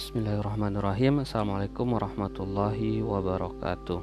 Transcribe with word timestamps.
Bismillahirrahmanirrahim. 0.00 1.28
Assalamualaikum 1.28 1.92
warahmatullahi 1.92 3.04
wabarakatuh. 3.04 4.00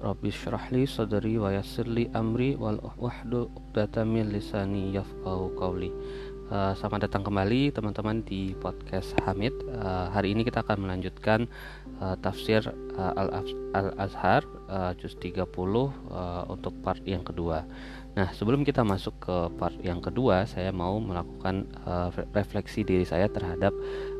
Rabbi 0.00 0.32
syrahli 0.32 0.88
sadri 0.88 1.36
wa 1.36 1.52
yassirli 1.52 2.08
amri 2.16 2.56
wal 2.56 2.80
wahdu 2.96 3.52
min 4.08 4.32
lisani 4.32 4.96
yafqahu 4.96 5.52
qawli. 5.60 5.92
Uh, 6.48 6.72
Selamat 6.72 7.04
datang 7.04 7.28
kembali 7.28 7.68
teman-teman 7.68 8.24
di 8.24 8.56
podcast 8.64 9.12
Hamid. 9.28 9.52
Uh, 9.68 10.08
Hari 10.08 10.32
ini 10.32 10.40
kita 10.40 10.64
akan 10.64 10.88
melanjutkan 10.88 11.44
uh, 12.00 12.16
tafsir 12.24 12.64
uh, 12.96 13.12
Al-Azhar 13.76 14.48
uh, 14.72 14.96
juz 14.96 15.20
30 15.20 15.44
uh, 15.44 16.48
untuk 16.48 16.72
part 16.80 17.04
yang 17.04 17.20
kedua. 17.20 17.68
Nah, 18.16 18.32
sebelum 18.34 18.66
kita 18.66 18.82
masuk 18.82 19.14
ke 19.22 19.36
part 19.54 19.76
yang 19.84 20.02
kedua, 20.02 20.42
saya 20.42 20.74
mau 20.74 20.98
melakukan 20.98 21.68
uh, 21.86 22.10
refleksi 22.34 22.82
diri 22.82 23.06
saya 23.06 23.30
terhadap 23.30 23.70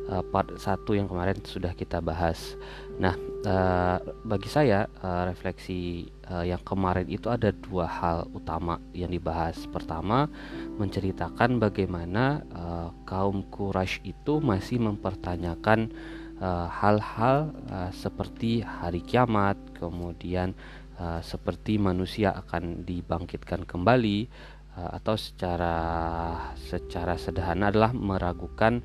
uh, 0.09 0.23
part 0.25 0.49
satu 0.57 0.97
yang 0.97 1.05
kemarin 1.05 1.37
sudah 1.45 1.75
kita 1.75 2.01
bahas. 2.01 2.55
Nah, 2.97 3.13
uh, 3.45 3.97
bagi 4.25 4.49
saya 4.49 4.85
uh, 5.01 5.29
refleksi 5.29 6.09
uh, 6.29 6.45
yang 6.45 6.61
kemarin 6.61 7.09
itu 7.09 7.29
ada 7.29 7.49
dua 7.53 7.85
hal 7.85 8.29
utama 8.33 8.77
yang 8.93 9.11
dibahas. 9.11 9.57
Pertama, 9.69 10.29
menceritakan 10.77 11.61
bagaimana 11.61 12.41
uh, 12.53 12.89
kaum 13.05 13.45
Quraisy 13.49 14.15
itu 14.15 14.39
masih 14.41 14.81
mempertanyakan 14.81 15.93
hal-hal 16.41 17.53
uh, 17.69 17.69
uh, 17.69 17.91
seperti 17.93 18.65
hari 18.65 19.05
kiamat, 19.05 19.61
kemudian 19.77 20.57
uh, 20.97 21.21
seperti 21.21 21.77
manusia 21.77 22.33
akan 22.33 22.81
dibangkitkan 22.81 23.61
kembali 23.69 24.25
atau 24.71 25.19
secara 25.19 25.75
secara 26.55 27.19
sederhana 27.19 27.75
adalah 27.75 27.91
meragukan 27.91 28.79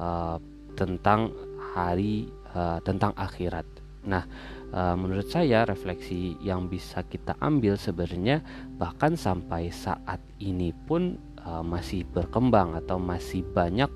uh, 0.00 0.40
tentang 0.76 1.32
hari 1.74 2.28
uh, 2.52 2.78
tentang 2.84 3.16
akhirat. 3.16 3.64
Nah, 4.06 4.22
uh, 4.70 4.94
menurut 4.94 5.26
saya 5.26 5.66
refleksi 5.66 6.38
yang 6.38 6.70
bisa 6.70 7.02
kita 7.02 7.34
ambil 7.42 7.74
sebenarnya 7.74 8.44
bahkan 8.78 9.18
sampai 9.18 9.74
saat 9.74 10.22
ini 10.38 10.70
pun 10.86 11.18
uh, 11.42 11.64
masih 11.66 12.06
berkembang 12.06 12.78
atau 12.78 13.02
masih 13.02 13.42
banyak 13.42 13.90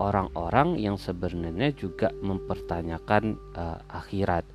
orang-orang 0.00 0.80
yang 0.80 0.96
sebenarnya 0.96 1.76
juga 1.76 2.08
mempertanyakan 2.24 3.36
uh, 3.58 3.78
akhirat. 3.90 4.48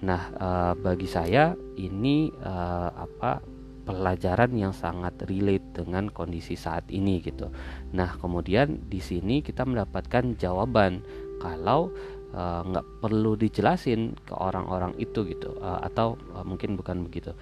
Nah, 0.00 0.22
uh, 0.36 0.72
bagi 0.76 1.08
saya 1.08 1.52
ini 1.76 2.32
uh, 2.40 2.90
apa 2.92 3.55
pelajaran 3.86 4.50
yang 4.58 4.74
sangat 4.74 5.14
relate 5.30 5.64
dengan 5.78 6.10
kondisi 6.10 6.58
saat 6.58 6.90
ini 6.90 7.22
gitu. 7.22 7.48
Nah, 7.94 8.18
kemudian 8.18 8.90
di 8.90 8.98
sini 8.98 9.40
kita 9.40 9.62
mendapatkan 9.62 10.34
jawaban 10.36 11.06
kalau 11.38 11.94
nggak 12.36 12.84
uh, 12.84 12.92
perlu 13.00 13.38
dijelasin 13.38 14.12
ke 14.26 14.34
orang-orang 14.34 14.92
itu 15.00 15.24
gitu, 15.24 15.56
uh, 15.62 15.80
atau 15.86 16.18
uh, 16.34 16.42
mungkin 16.42 16.74
bukan 16.74 17.06
begitu. 17.06 17.32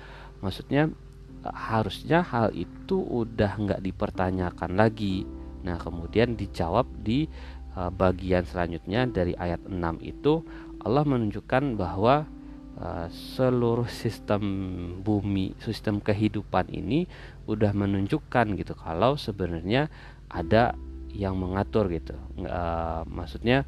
Maksudnya 0.44 0.92
uh, 1.42 1.50
harusnya 1.50 2.20
hal 2.20 2.52
itu 2.52 3.00
udah 3.00 3.58
nggak 3.58 3.80
dipertanyakan 3.80 4.76
lagi. 4.76 5.24
Nah, 5.64 5.80
kemudian 5.80 6.36
dijawab 6.36 6.84
di 7.00 7.26
uh, 7.74 7.88
bagian 7.90 8.44
selanjutnya 8.44 9.08
dari 9.08 9.32
ayat 9.34 9.64
6 9.66 9.80
itu 10.04 10.44
Allah 10.84 11.02
menunjukkan 11.08 11.80
bahwa 11.80 12.28
Uh, 12.74 13.06
seluruh 13.38 13.86
sistem 13.86 14.42
bumi, 14.98 15.54
sistem 15.62 16.02
kehidupan 16.02 16.66
ini 16.74 17.06
udah 17.46 17.70
menunjukkan 17.70 18.58
gitu 18.58 18.74
kalau 18.74 19.14
sebenarnya 19.14 19.86
ada 20.26 20.74
yang 21.14 21.38
mengatur 21.38 21.86
gitu. 21.86 22.18
Uh, 22.42 23.06
maksudnya 23.06 23.62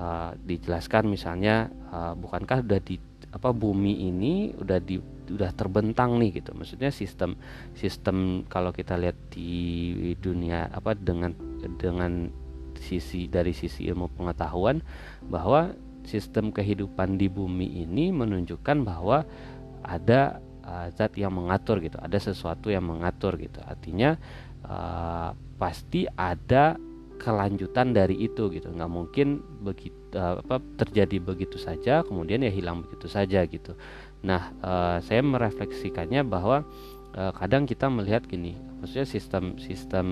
uh, 0.00 0.32
dijelaskan 0.40 1.04
misalnya 1.04 1.68
uh, 1.92 2.16
bukankah 2.16 2.64
udah 2.64 2.80
di 2.80 2.96
apa 3.28 3.52
bumi 3.52 4.08
ini 4.08 4.56
udah 4.56 4.80
di 4.80 4.96
udah 5.28 5.52
terbentang 5.52 6.16
nih 6.16 6.40
gitu. 6.40 6.56
Maksudnya 6.56 6.88
sistem 6.88 7.36
sistem 7.76 8.48
kalau 8.48 8.72
kita 8.72 8.96
lihat 8.96 9.20
di 9.36 10.16
dunia 10.16 10.72
apa 10.72 10.96
dengan 10.96 11.36
dengan 11.76 12.32
sisi 12.80 13.28
dari 13.28 13.52
sisi 13.52 13.84
ilmu 13.88 14.08
pengetahuan 14.16 14.80
bahwa 15.28 15.76
sistem 16.06 16.54
kehidupan 16.54 17.18
di 17.18 17.26
bumi 17.26 17.82
ini 17.84 18.14
menunjukkan 18.14 18.86
bahwa 18.86 19.26
ada 19.82 20.40
uh, 20.64 20.86
zat 20.94 21.14
yang 21.18 21.34
mengatur 21.34 21.82
gitu, 21.82 21.98
ada 21.98 22.16
sesuatu 22.16 22.70
yang 22.70 22.86
mengatur 22.86 23.36
gitu. 23.36 23.58
Artinya 23.62 24.16
uh, 24.66 25.34
pasti 25.58 26.06
ada 26.16 26.78
kelanjutan 27.18 27.92
dari 27.92 28.16
itu 28.22 28.48
gitu. 28.52 28.70
Nggak 28.70 28.92
mungkin 28.92 29.42
begitu 29.60 29.96
uh, 30.16 30.40
apa 30.40 30.62
terjadi 30.80 31.20
begitu 31.20 31.60
saja 31.60 32.00
kemudian 32.06 32.40
ya 32.44 32.52
hilang 32.52 32.86
begitu 32.86 33.06
saja 33.06 33.44
gitu. 33.44 33.76
Nah, 34.24 34.50
uh, 34.64 34.98
saya 35.04 35.20
merefleksikannya 35.22 36.24
bahwa 36.26 36.64
uh, 37.14 37.32
kadang 37.36 37.68
kita 37.68 37.86
melihat 37.86 38.24
gini, 38.26 38.56
maksudnya 38.80 39.06
sistem 39.06 39.60
sistem 39.60 40.06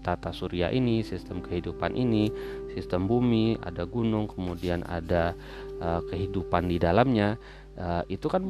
tata 0.00 0.32
surya 0.32 0.72
ini, 0.72 1.02
sistem 1.04 1.42
kehidupan 1.44 1.98
ini, 1.98 2.32
sistem 2.72 3.06
bumi, 3.10 3.58
ada 3.60 3.84
gunung, 3.86 4.30
kemudian 4.30 4.86
ada 4.86 5.34
uh, 5.82 6.00
kehidupan 6.10 6.70
di 6.70 6.78
dalamnya. 6.78 7.36
Uh, 7.80 8.04
itu 8.12 8.28
kan 8.28 8.44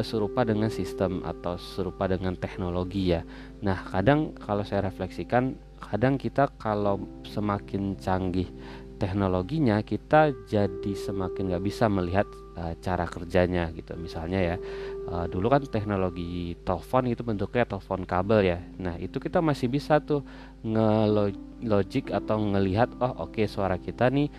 serupa 0.00 0.40
dengan 0.40 0.72
sistem 0.72 1.20
atau 1.26 1.60
serupa 1.60 2.08
dengan 2.08 2.32
teknologi 2.40 3.12
ya. 3.12 3.20
Nah, 3.60 3.76
kadang 3.92 4.32
kalau 4.38 4.64
saya 4.64 4.88
refleksikan, 4.88 5.60
kadang 5.76 6.16
kita 6.16 6.48
kalau 6.56 7.04
semakin 7.28 8.00
canggih 8.00 8.48
teknologinya 8.96 9.80
kita 9.84 10.32
jadi 10.48 10.92
semakin 10.96 11.52
nggak 11.52 11.64
bisa 11.64 11.86
melihat 11.86 12.24
uh, 12.56 12.72
cara 12.80 13.04
kerjanya 13.04 13.68
gitu. 13.76 13.92
Misalnya 14.00 14.40
ya 14.40 14.56
uh, 15.12 15.28
dulu 15.28 15.52
kan 15.52 15.62
teknologi 15.68 16.56
telepon 16.64 17.12
itu 17.12 17.22
bentuknya 17.22 17.68
telepon 17.68 18.08
kabel 18.08 18.40
ya. 18.42 18.58
Nah 18.80 18.96
itu 18.96 19.20
kita 19.20 19.44
masih 19.44 19.68
bisa 19.68 20.00
tuh 20.00 20.24
ngelogik 20.64 22.10
atau 22.10 22.40
ngelihat 22.40 22.96
oh 22.98 23.28
oke 23.28 23.36
okay, 23.36 23.46
suara 23.46 23.76
kita 23.76 24.08
nih 24.08 24.32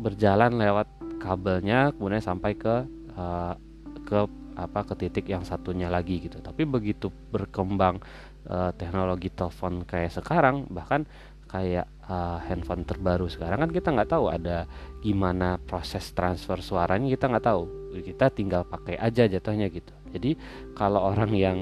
berjalan 0.00 0.58
lewat 0.58 0.88
kabelnya 1.22 1.94
kemudian 1.94 2.24
sampai 2.24 2.56
ke 2.58 2.84
uh, 3.14 3.54
ke 4.02 4.20
apa 4.58 4.80
ke 4.84 4.94
titik 5.06 5.30
yang 5.30 5.46
satunya 5.46 5.86
lagi 5.86 6.18
gitu. 6.20 6.42
Tapi 6.42 6.66
begitu 6.66 7.08
berkembang 7.30 8.02
uh, 8.50 8.74
teknologi 8.74 9.30
telepon 9.30 9.86
kayak 9.86 10.10
sekarang 10.10 10.66
bahkan 10.68 11.06
kayak 11.50 11.90
uh, 12.10 12.42
handphone 12.42 12.82
terbaru. 12.82 13.30
Sekarang 13.30 13.62
kan 13.62 13.70
kita 13.70 13.94
nggak 13.94 14.10
tahu 14.10 14.26
ada 14.26 14.66
gimana 14.98 15.62
proses 15.62 16.10
transfer 16.10 16.58
suaranya 16.58 17.06
kita 17.06 17.30
nggak 17.30 17.46
tahu. 17.46 17.62
Kita 18.02 18.34
tinggal 18.34 18.66
pakai 18.66 18.98
aja 18.98 19.30
jatuhnya 19.30 19.70
gitu. 19.70 19.94
Jadi 20.10 20.34
kalau 20.74 21.06
orang 21.14 21.30
yang 21.38 21.58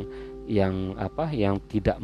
yang 0.49 0.97
apa 0.97 1.29
yang 1.37 1.61
tidak 1.69 2.01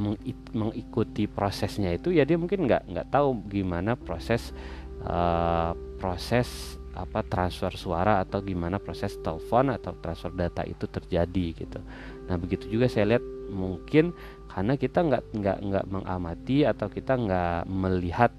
mengikuti 0.53 1.25
prosesnya 1.25 1.97
itu 1.97 2.13
ya 2.13 2.29
dia 2.29 2.37
mungkin 2.37 2.69
nggak 2.69 2.93
nggak 2.93 3.09
tahu 3.09 3.41
gimana 3.49 3.97
proses 3.97 4.53
uh, 5.01 5.73
proses 5.97 6.77
apa 6.95 7.27
transfer 7.27 7.75
suara 7.75 8.23
atau 8.23 8.39
gimana 8.45 8.79
proses 8.79 9.17
telepon 9.19 9.73
atau 9.73 9.97
transfer 9.99 10.31
data 10.31 10.63
itu 10.63 10.85
terjadi 10.87 11.47
gitu. 11.67 11.81
Nah 12.29 12.37
begitu 12.39 12.71
juga 12.71 12.87
saya 12.87 13.17
lihat 13.17 13.25
mungkin 13.51 14.15
karena 14.55 14.79
kita 14.79 15.03
nggak 15.03 15.25
nggak 15.35 15.59
nggak 15.67 15.87
mengamati 15.91 16.63
atau 16.63 16.87
kita 16.87 17.19
nggak 17.19 17.67
melihat 17.67 18.31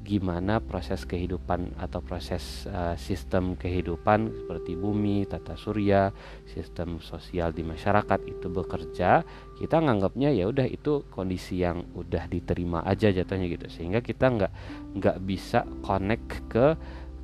gimana 0.00 0.64
proses 0.64 1.04
kehidupan 1.04 1.76
atau 1.76 2.00
proses 2.00 2.64
uh, 2.66 2.96
sistem 2.96 3.52
kehidupan 3.54 4.32
seperti 4.32 4.72
bumi, 4.72 5.28
tata 5.28 5.54
surya, 5.60 6.10
sistem 6.48 6.98
sosial 7.04 7.52
di 7.52 7.60
masyarakat 7.60 8.20
itu 8.24 8.48
bekerja, 8.48 9.22
kita 9.60 9.76
nganggapnya 9.76 10.32
ya 10.32 10.48
udah 10.48 10.64
itu 10.64 11.04
kondisi 11.12 11.60
yang 11.60 11.84
udah 11.92 12.26
diterima 12.32 12.80
aja 12.82 13.12
jatuhnya 13.12 13.46
gitu, 13.52 13.68
sehingga 13.68 14.00
kita 14.00 14.26
nggak 14.32 14.52
nggak 14.98 15.18
bisa 15.22 15.68
connect 15.84 16.48
ke 16.48 16.74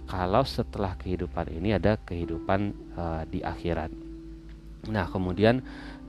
kalau 0.07 0.45
setelah 0.47 0.95
kehidupan 1.01 1.51
ini 1.51 1.75
ada 1.75 1.97
kehidupan 1.99 2.77
uh, 2.95 3.25
di 3.27 3.41
akhirat. 3.41 3.91
Nah 4.93 5.09
kemudian 5.11 5.65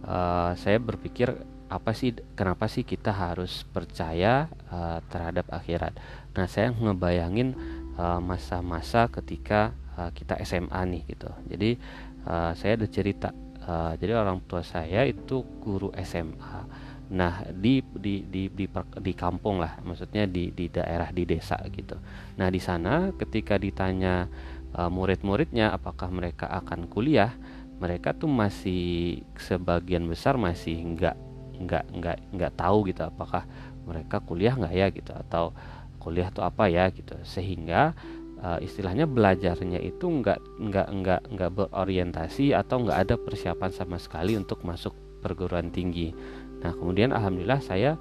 uh, 0.06 0.53
saya 0.53 0.77
berpikir 0.77 1.56
apa 1.67 1.91
sih 1.91 2.15
kenapa 2.35 2.71
sih 2.71 2.87
kita 2.87 3.11
harus 3.11 3.67
percaya 3.67 4.47
uh, 4.71 5.03
terhadap 5.11 5.51
akhirat? 5.51 5.95
Nah 6.37 6.45
saya 6.45 6.69
ngebayangin 6.69 7.57
eh, 7.97 8.19
masa-masa 8.21 9.09
uh, 9.09 9.11
ketika 9.11 9.73
uh, 9.97 10.13
kita 10.13 10.37
SMA 10.45 10.81
nih 10.85 11.03
gitu. 11.09 11.29
Jadi 11.49 11.69
uh, 12.29 12.53
saya 12.53 12.77
ada 12.77 12.87
cerita. 12.87 13.29
Uh, 13.67 13.97
jadi 13.99 14.15
orang 14.15 14.39
tua 14.47 14.63
saya 14.63 15.03
itu 15.03 15.43
guru 15.59 15.91
SMA 16.05 16.87
nah 17.07 17.39
di 17.55 17.79
di 17.95 18.19
di 18.27 18.51
di, 18.51 18.67
di 18.99 19.13
kampung 19.15 19.63
lah 19.63 19.79
maksudnya 19.79 20.27
di 20.27 20.51
di 20.51 20.67
daerah 20.67 21.07
di 21.15 21.23
desa 21.23 21.55
gitu. 21.71 21.95
Nah 22.35 22.51
di 22.51 22.59
sana 22.59 23.15
ketika 23.15 23.55
ditanya 23.55 24.27
uh, 24.75 24.91
murid-muridnya 24.91 25.71
apakah 25.71 26.11
mereka 26.11 26.51
akan 26.51 26.91
kuliah 26.91 27.31
mereka 27.79 28.11
tuh 28.11 28.27
masih 28.27 29.23
sebagian 29.39 30.03
besar 30.09 30.35
masih 30.35 30.75
enggak 30.83 31.15
nggak 31.57 31.86
nggak 31.94 32.18
nggak 32.33 32.54
tahu 32.54 32.88
gitu 32.89 33.01
apakah 33.07 33.44
mereka 33.88 34.19
kuliah 34.21 34.54
nggak 34.54 34.74
ya 34.75 34.88
gitu 34.92 35.12
atau 35.15 35.56
kuliah 35.98 36.30
tuh 36.31 36.45
apa 36.45 36.69
ya 36.69 36.88
gitu 36.92 37.18
sehingga 37.24 37.92
uh, 38.42 38.59
istilahnya 38.62 39.09
belajarnya 39.09 39.81
itu 39.81 40.06
nggak 40.06 40.39
nggak 40.62 40.88
nggak 41.04 41.21
nggak 41.33 41.51
berorientasi 41.51 42.54
atau 42.54 42.86
nggak 42.86 43.00
ada 43.07 43.15
persiapan 43.18 43.71
sama 43.74 43.98
sekali 43.98 44.38
untuk 44.38 44.62
masuk 44.63 44.94
perguruan 45.19 45.74
tinggi. 45.74 46.13
Nah 46.62 46.74
kemudian 46.77 47.13
alhamdulillah 47.13 47.62
saya 47.62 47.98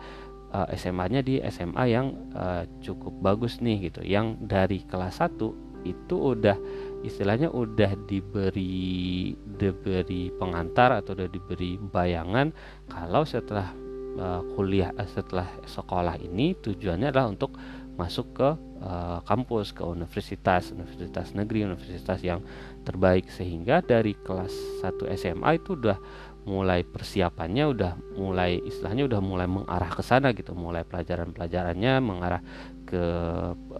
uh, 0.52 0.68
SMA-nya 0.76 1.24
di 1.24 1.40
SMA 1.48 1.84
yang 1.88 2.12
uh, 2.36 2.68
cukup 2.84 3.12
bagus 3.24 3.58
nih 3.64 3.90
gitu, 3.90 4.04
yang 4.04 4.36
dari 4.44 4.84
kelas 4.84 5.20
1 5.20 5.86
itu 5.86 6.16
udah 6.18 6.58
istilahnya 7.06 7.48
udah 7.54 7.94
diberi 8.04 9.32
diberi 9.38 10.34
pengantar 10.34 11.00
atau 11.00 11.14
udah 11.14 11.30
diberi 11.30 11.78
bayangan 11.78 12.50
kalau 12.90 13.22
setelah 13.22 13.70
uh, 14.18 14.42
kuliah 14.58 14.90
setelah 15.06 15.46
sekolah 15.64 16.18
ini 16.18 16.58
tujuannya 16.58 17.14
adalah 17.14 17.30
untuk 17.30 17.54
masuk 17.96 18.36
ke 18.36 18.48
uh, 18.84 19.18
kampus 19.24 19.72
ke 19.72 19.82
universitas 19.82 20.70
universitas 20.70 21.32
negeri 21.32 21.64
universitas 21.64 22.20
yang 22.20 22.44
terbaik. 22.84 23.26
Sehingga 23.32 23.80
dari 23.80 24.12
kelas 24.14 24.52
1 24.84 25.16
SMA 25.16 25.50
itu 25.58 25.74
udah 25.74 25.98
mulai 26.46 26.86
persiapannya 26.86 27.64
udah 27.66 27.92
mulai 28.14 28.62
istilahnya 28.62 29.10
udah 29.10 29.20
mulai 29.24 29.48
mengarah 29.48 29.90
ke 29.90 30.02
sana 30.04 30.30
gitu. 30.36 30.52
Mulai 30.52 30.84
pelajaran-pelajarannya 30.86 31.92
mengarah 32.04 32.44
ke 32.86 33.02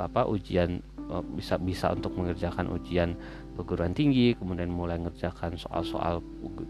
apa 0.01 0.27
ujian 0.27 0.81
eh, 0.81 0.96
bisa 1.39 1.55
bisa 1.57 1.95
untuk 1.95 2.19
mengerjakan 2.19 2.67
ujian 2.75 3.15
perguruan 3.55 3.95
tinggi 3.95 4.35
kemudian 4.35 4.69
mulai 4.69 4.99
mengerjakan 4.99 5.55
soal-soal 5.55 6.21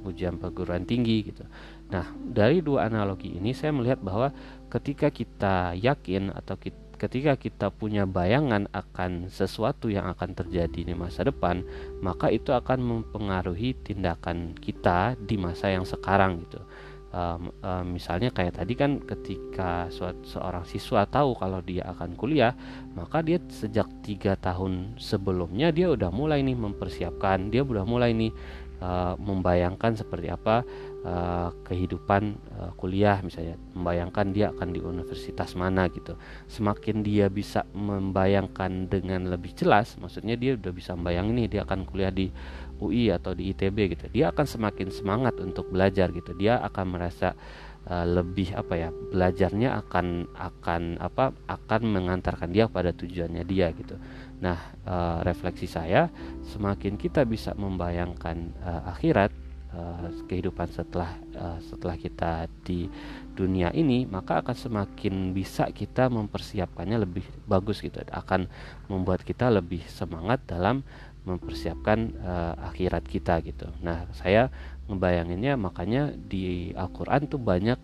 ujian 0.05 0.37
perguruan 0.37 0.85
tinggi 0.85 1.33
gitu 1.33 1.45
nah 1.89 2.05
dari 2.13 2.61
dua 2.61 2.87
analogi 2.87 3.33
ini 3.33 3.57
saya 3.57 3.73
melihat 3.73 3.99
bahwa 4.05 4.31
ketika 4.69 5.09
kita 5.09 5.73
yakin 5.75 6.31
atau 6.37 6.55
kita 6.61 6.87
ketika 6.97 7.37
kita 7.37 7.69
punya 7.69 8.09
bayangan 8.09 8.67
akan 8.73 9.29
sesuatu 9.29 9.93
yang 9.93 10.09
akan 10.17 10.33
terjadi 10.33 10.81
di 10.81 10.95
masa 10.97 11.29
depan, 11.29 11.63
maka 12.01 12.33
itu 12.33 12.57
akan 12.57 12.81
mempengaruhi 12.81 13.77
tindakan 13.85 14.57
kita 14.57 15.15
di 15.21 15.37
masa 15.37 15.77
yang 15.77 15.85
sekarang 15.85 16.41
gitu. 16.49 16.61
Um, 17.17 17.49
um, 17.65 17.97
misalnya 17.97 18.29
kayak 18.29 18.61
tadi 18.61 18.77
kan 18.77 19.01
ketika 19.01 19.89
seorang 20.21 20.69
siswa 20.69 21.09
tahu 21.09 21.33
kalau 21.33 21.65
dia 21.65 21.89
akan 21.89 22.13
kuliah, 22.13 22.53
maka 22.93 23.25
dia 23.25 23.41
sejak 23.49 23.89
tiga 24.05 24.37
tahun 24.37 25.01
sebelumnya 25.01 25.73
dia 25.73 25.89
udah 25.89 26.13
mulai 26.13 26.45
nih 26.45 26.53
mempersiapkan, 26.53 27.49
dia 27.49 27.65
udah 27.65 27.89
mulai 27.89 28.13
nih 28.13 28.37
uh, 28.85 29.17
membayangkan 29.17 29.97
seperti 29.97 30.29
apa 30.29 30.61
uh, 31.09 31.57
kehidupan 31.65 32.37
uh, 32.61 32.73
kuliah 32.77 33.17
misalnya 33.25 33.57
membayangkan 33.73 34.27
dia 34.37 34.53
akan 34.53 34.69
di 34.77 34.81
universitas 34.85 35.57
mana 35.57 35.89
gitu. 35.89 36.21
Semakin 36.53 37.01
dia 37.01 37.33
bisa 37.33 37.65
membayangkan 37.73 38.93
dengan 38.93 39.33
lebih 39.33 39.57
jelas 39.57 39.97
maksudnya 39.97 40.37
dia 40.37 40.53
udah 40.61 40.73
bisa 40.75 40.93
membayangin 40.93 41.47
nih 41.47 41.49
dia 41.49 41.61
akan 41.65 41.89
kuliah 41.89 42.13
di 42.13 42.29
UI 42.81 43.13
atau 43.13 43.33
di 43.33 43.53
ITB 43.53 43.97
gitu 43.97 44.07
dia 44.13 44.33
akan 44.33 44.47
semakin 44.47 44.89
semangat 44.93 45.37
untuk 45.41 45.69
belajar 45.73 46.13
gitu 46.13 46.37
dia 46.37 46.61
akan 46.63 46.97
merasa 46.97 47.33
uh, 47.89 48.05
lebih 48.05 48.53
apa 48.53 48.75
ya 48.77 48.89
belajarnya 48.93 49.77
akan 49.87 50.31
akan 50.37 50.83
apa 51.01 51.33
akan 51.49 51.83
mengantarkan 51.89 52.53
dia 52.53 52.69
pada 52.69 52.93
tujuannya 52.93 53.43
dia 53.45 53.73
gitu 53.75 53.97
Nah, 54.37 54.59
uh, 54.85 55.25
refleksi 55.25 55.65
saya, 55.65 56.13
semakin 56.45 57.01
kita 57.01 57.25
bisa 57.25 57.57
membayangkan 57.57 58.53
uh, 58.61 58.93
akhirat, 58.93 59.33
uh, 59.73 60.13
kehidupan 60.29 60.69
setelah 60.69 61.17
uh, 61.33 61.57
setelah 61.65 61.97
kita 61.97 62.45
di 62.61 62.85
dunia 63.33 63.73
ini, 63.73 64.05
maka 64.05 64.45
akan 64.45 64.53
semakin 64.53 65.33
bisa 65.33 65.73
kita 65.73 66.13
mempersiapkannya 66.13 67.09
lebih 67.09 67.25
bagus 67.49 67.81
gitu. 67.81 68.05
Akan 68.13 68.53
membuat 68.93 69.25
kita 69.25 69.49
lebih 69.49 69.81
semangat 69.89 70.45
dalam 70.45 70.85
mempersiapkan 71.27 72.15
uh, 72.23 72.55
akhirat 72.71 73.03
kita 73.05 73.43
gitu. 73.43 73.67
Nah, 73.83 74.07
saya 74.15 74.49
ngebayanginnya 74.87 75.59
makanya 75.59 76.15
di 76.15 76.71
Al-Qur'an 76.71 77.27
tuh 77.27 77.43
banyak 77.43 77.77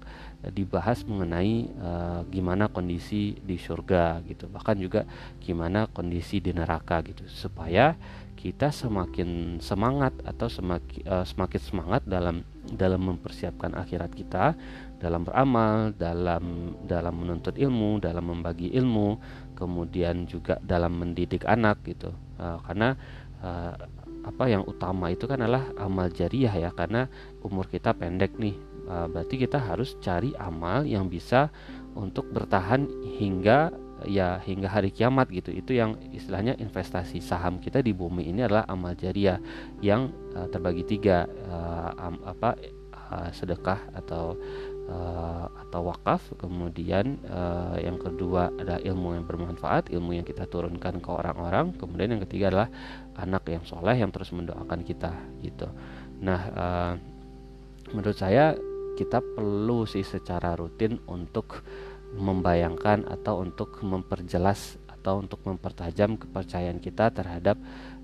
dibahas 0.54 1.02
mengenai 1.06 1.70
uh, 1.78 2.22
gimana 2.30 2.70
kondisi 2.70 3.34
di 3.42 3.58
surga 3.58 4.22
gitu. 4.26 4.46
Bahkan 4.46 4.76
juga 4.78 5.06
gimana 5.42 5.90
kondisi 5.90 6.38
di 6.38 6.54
neraka 6.54 7.02
gitu. 7.02 7.26
Supaya 7.26 7.98
kita 8.38 8.74
semakin 8.74 9.62
semangat 9.62 10.18
atau 10.26 10.50
semakin 10.50 11.02
uh, 11.06 11.22
semakin 11.22 11.60
semangat 11.62 12.02
dalam 12.02 12.42
dalam 12.74 13.02
mempersiapkan 13.14 13.74
akhirat 13.74 14.10
kita 14.14 14.58
dalam 14.98 15.22
beramal 15.22 15.94
dalam 15.94 16.74
dalam 16.82 17.14
menuntut 17.22 17.54
ilmu 17.54 18.02
dalam 18.02 18.22
membagi 18.34 18.70
ilmu 18.74 19.18
kemudian 19.54 20.26
juga 20.26 20.58
dalam 20.58 20.98
mendidik 20.98 21.46
anak 21.46 21.86
gitu. 21.86 22.10
Uh, 22.34 22.58
karena 22.66 22.98
uh, 23.42 23.74
apa 24.22 24.44
yang 24.46 24.62
utama 24.64 25.10
itu 25.10 25.26
kan 25.26 25.42
adalah 25.42 25.66
amal 25.74 26.06
jariah 26.08 26.54
ya 26.54 26.70
karena 26.70 27.10
umur 27.42 27.66
kita 27.66 27.92
pendek 27.92 28.38
nih. 28.38 28.54
Uh, 28.86 29.06
berarti 29.10 29.38
kita 29.38 29.62
harus 29.62 29.94
cari 30.02 30.34
amal 30.38 30.82
yang 30.82 31.06
bisa 31.06 31.50
untuk 31.94 32.30
bertahan 32.30 32.86
hingga 33.18 33.70
ya 34.06 34.38
hingga 34.42 34.70
hari 34.70 34.90
kiamat 34.94 35.30
gitu. 35.30 35.54
Itu 35.54 35.74
yang 35.74 35.98
istilahnya 36.14 36.58
investasi 36.58 37.22
saham 37.22 37.62
kita 37.62 37.82
di 37.82 37.94
bumi 37.94 38.30
ini 38.30 38.46
adalah 38.46 38.66
amal 38.66 38.94
jariah 38.94 39.38
yang 39.82 40.10
uh, 40.34 40.46
terbagi 40.50 40.86
tiga 40.86 41.26
apa 42.22 42.56
sedekah 43.28 43.92
atau 43.92 44.40
uh, 44.92 45.48
atau 45.66 45.88
wakaf. 45.88 46.36
Kemudian 46.36 47.16
uh, 47.24 47.80
yang 47.80 47.96
kedua 47.96 48.52
ada 48.60 48.76
ilmu 48.76 49.16
yang 49.16 49.24
bermanfaat 49.24 49.88
ilmu 49.88 50.20
yang 50.20 50.26
kita 50.28 50.44
turunkan 50.44 51.00
ke 51.00 51.08
orang-orang. 51.08 51.72
Kemudian 51.80 52.16
yang 52.16 52.22
ketiga 52.28 52.52
adalah 52.52 52.68
anak 53.16 53.48
yang 53.48 53.64
soleh 53.64 53.96
yang 53.96 54.12
terus 54.12 54.30
mendoakan 54.36 54.84
kita 54.84 55.12
gitu. 55.40 55.66
Nah 56.20 56.40
uh, 56.52 56.92
menurut 57.96 58.18
saya 58.20 58.52
kita 59.00 59.24
perlu 59.24 59.88
sih 59.88 60.04
secara 60.04 60.52
rutin 60.52 61.00
untuk 61.08 61.64
membayangkan 62.12 63.08
atau 63.08 63.40
untuk 63.40 63.80
memperjelas 63.80 64.76
atau 65.02 65.18
untuk 65.18 65.42
mempertajam 65.42 66.14
kepercayaan 66.14 66.78
kita 66.78 67.10
terhadap 67.10 67.56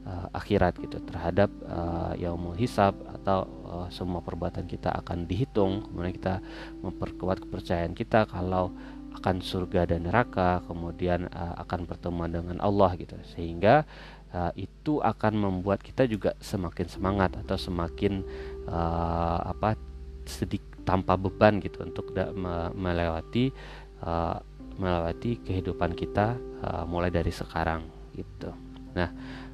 uh, 0.08 0.26
akhirat 0.32 0.80
gitu 0.80 0.98
terhadap 1.04 1.52
uh, 1.68 2.16
yaumul 2.16 2.56
hisab 2.56 2.96
atau 3.20 3.44
uh, 3.68 3.88
semua 3.92 4.24
perbuatan 4.24 4.64
kita 4.64 4.88
akan 5.04 5.28
dihitung 5.28 5.84
kemudian 5.84 6.14
kita 6.16 6.34
memperkuat 6.80 7.44
kepercayaan 7.44 7.92
kita 7.92 8.24
kalau 8.24 8.72
akan 9.20 9.44
surga 9.44 9.84
dan 9.94 10.08
neraka 10.08 10.64
kemudian 10.64 11.28
uh, 11.28 11.60
akan 11.60 11.84
pertemuan 11.84 12.32
dengan 12.32 12.56
Allah 12.64 12.96
gitu 12.96 13.18
sehingga 13.36 13.84
uh, 14.32 14.52
itu 14.56 15.04
akan 15.04 15.36
membuat 15.36 15.84
kita 15.84 16.08
juga 16.08 16.32
semakin 16.40 16.86
semangat 16.88 17.36
atau 17.36 17.60
semakin 17.60 18.24
uh, 18.68 19.52
apa 19.52 19.76
sedikit 20.24 20.68
tanpa 20.88 21.20
beban 21.20 21.60
gitu 21.60 21.84
untuk 21.84 22.16
me 22.16 22.72
melewati 22.72 23.52
uh, 24.00 24.40
melewati 24.80 25.42
kehidupan 25.44 25.92
kita 25.92 26.38
uh, 26.64 26.88
mulai 26.88 27.12
dari 27.12 27.28
sekarang 27.28 27.84
gitu. 28.16 28.54
Nah, 28.96 29.12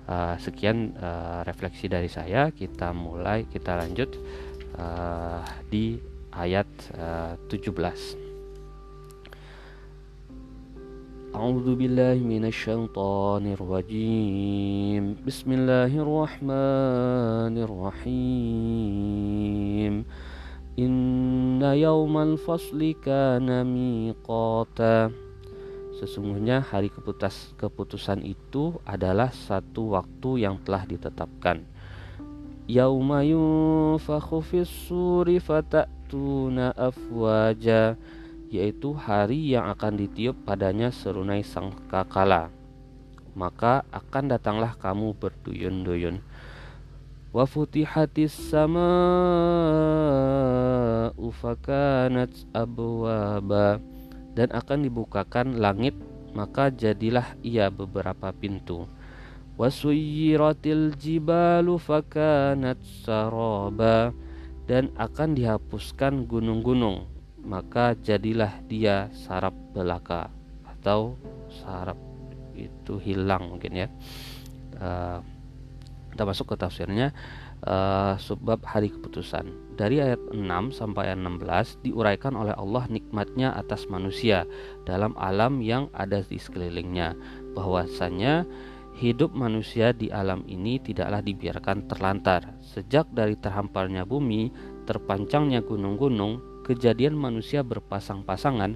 uh, 0.09 0.35
sekian 0.41 0.97
uh, 0.97 1.41
refleksi 1.45 1.87
dari 1.87 2.09
saya. 2.09 2.51
Kita 2.51 2.93
mulai 2.95 3.45
kita 3.49 3.77
lanjut 3.77 4.17
uh, 4.77 5.43
di 5.69 5.99
ayat 6.33 6.67
uh, 6.95 7.35
17. 7.47 8.29
أعوذ 11.29 11.77
بالله 11.77 12.25
من 12.25 12.49
الشيطان 12.49 13.53
الرجيم 13.53 15.21
بسم 15.21 15.49
الله 15.53 15.93
الرحمن 16.01 17.53
الرحيم 17.69 19.29
Inna 20.79 21.75
yaumal 21.75 22.39
fasli 22.39 22.95
kana 22.95 23.67
miqata 23.67 25.11
Sesungguhnya 25.94 26.62
hari 26.62 26.90
keputus, 26.90 27.54
keputusan 27.54 28.26
itu 28.26 28.78
adalah 28.82 29.30
satu 29.30 29.94
waktu 29.94 30.42
yang 30.42 30.58
telah 30.62 30.82
ditetapkan. 30.86 31.62
Yauma 32.66 33.22
yunfakhu 33.22 34.40
fis-suri 34.40 35.38
fatatuna 35.38 36.72
afwaja 36.74 37.94
yaitu 38.48 38.94
hari 38.94 39.50
yang 39.50 39.66
akan 39.68 39.98
ditiup 39.98 40.38
padanya 40.46 40.94
serunai 40.94 41.42
sang 41.42 41.74
kakala 41.90 42.54
maka 43.34 43.82
akan 43.90 44.30
datanglah 44.30 44.78
kamu 44.78 45.12
berduyun-duyun. 45.18 46.22
Wa 47.34 47.50
futihatis 47.50 48.30
sama'u 48.54 48.78
fakanat 51.34 52.30
abwaba 52.54 53.82
dan 54.34 54.50
akan 54.50 54.86
dibukakan 54.86 55.62
langit 55.62 55.94
maka 56.34 56.68
jadilah 56.68 57.38
ia 57.40 57.70
beberapa 57.70 58.34
pintu. 58.34 58.90
Wasuyiratil 59.54 60.98
jibalu 60.98 61.78
fakanat 61.78 62.82
saraba 63.06 64.10
dan 64.66 64.90
akan 64.98 65.38
dihapuskan 65.38 66.26
gunung-gunung 66.26 67.06
maka 67.44 67.94
jadilah 67.94 68.50
dia 68.66 69.12
sarap 69.14 69.54
belaka 69.70 70.26
atau 70.66 71.14
sarap 71.62 71.96
itu 72.58 72.98
hilang 72.98 73.54
mungkin 73.54 73.86
ya. 73.86 73.88
Uh, 74.74 75.22
kita 76.10 76.22
masuk 76.26 76.54
ke 76.54 76.56
tafsirnya 76.58 77.14
uh, 77.66 78.14
sebab 78.20 78.62
hari 78.64 78.92
keputusan. 78.92 79.48
Dari 79.74 79.98
ayat 79.98 80.20
6 80.30 80.38
sampai 80.70 81.10
ayat 81.10 81.20
16 81.20 81.82
diuraikan 81.82 82.38
oleh 82.38 82.54
Allah 82.54 82.86
nikmatnya 82.86 83.56
atas 83.58 83.90
manusia 83.90 84.46
dalam 84.86 85.16
alam 85.18 85.58
yang 85.58 85.90
ada 85.96 86.22
di 86.22 86.38
sekelilingnya. 86.38 87.18
Bahwasanya 87.58 88.46
hidup 88.94 89.34
manusia 89.34 89.90
di 89.90 90.14
alam 90.14 90.46
ini 90.46 90.78
tidaklah 90.78 91.18
dibiarkan 91.24 91.90
terlantar. 91.90 92.54
Sejak 92.62 93.10
dari 93.10 93.34
terhamparnya 93.34 94.06
bumi 94.06 94.54
terpancangnya 94.86 95.64
gunung-gunung 95.64 96.64
kejadian 96.64 97.12
manusia 97.18 97.60
berpasang-pasangan 97.60 98.72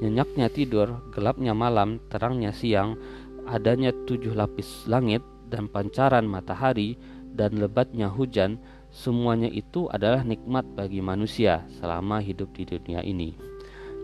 nyenyaknya 0.00 0.48
tidur 0.52 1.04
gelapnya 1.12 1.52
malam 1.52 2.00
terangnya 2.12 2.52
siang 2.52 2.96
adanya 3.48 3.92
tujuh 4.08 4.32
lapis 4.36 4.88
langit 4.88 5.24
dan 5.48 5.70
pancaran 5.70 6.26
matahari 6.26 6.98
dan 7.34 7.58
lebatnya 7.58 8.06
hujan, 8.06 8.60
semuanya 8.92 9.50
itu 9.50 9.90
adalah 9.90 10.22
nikmat 10.22 10.62
bagi 10.76 11.02
manusia 11.02 11.66
selama 11.80 12.22
hidup 12.22 12.52
di 12.54 12.68
dunia 12.68 13.02
ini. 13.02 13.34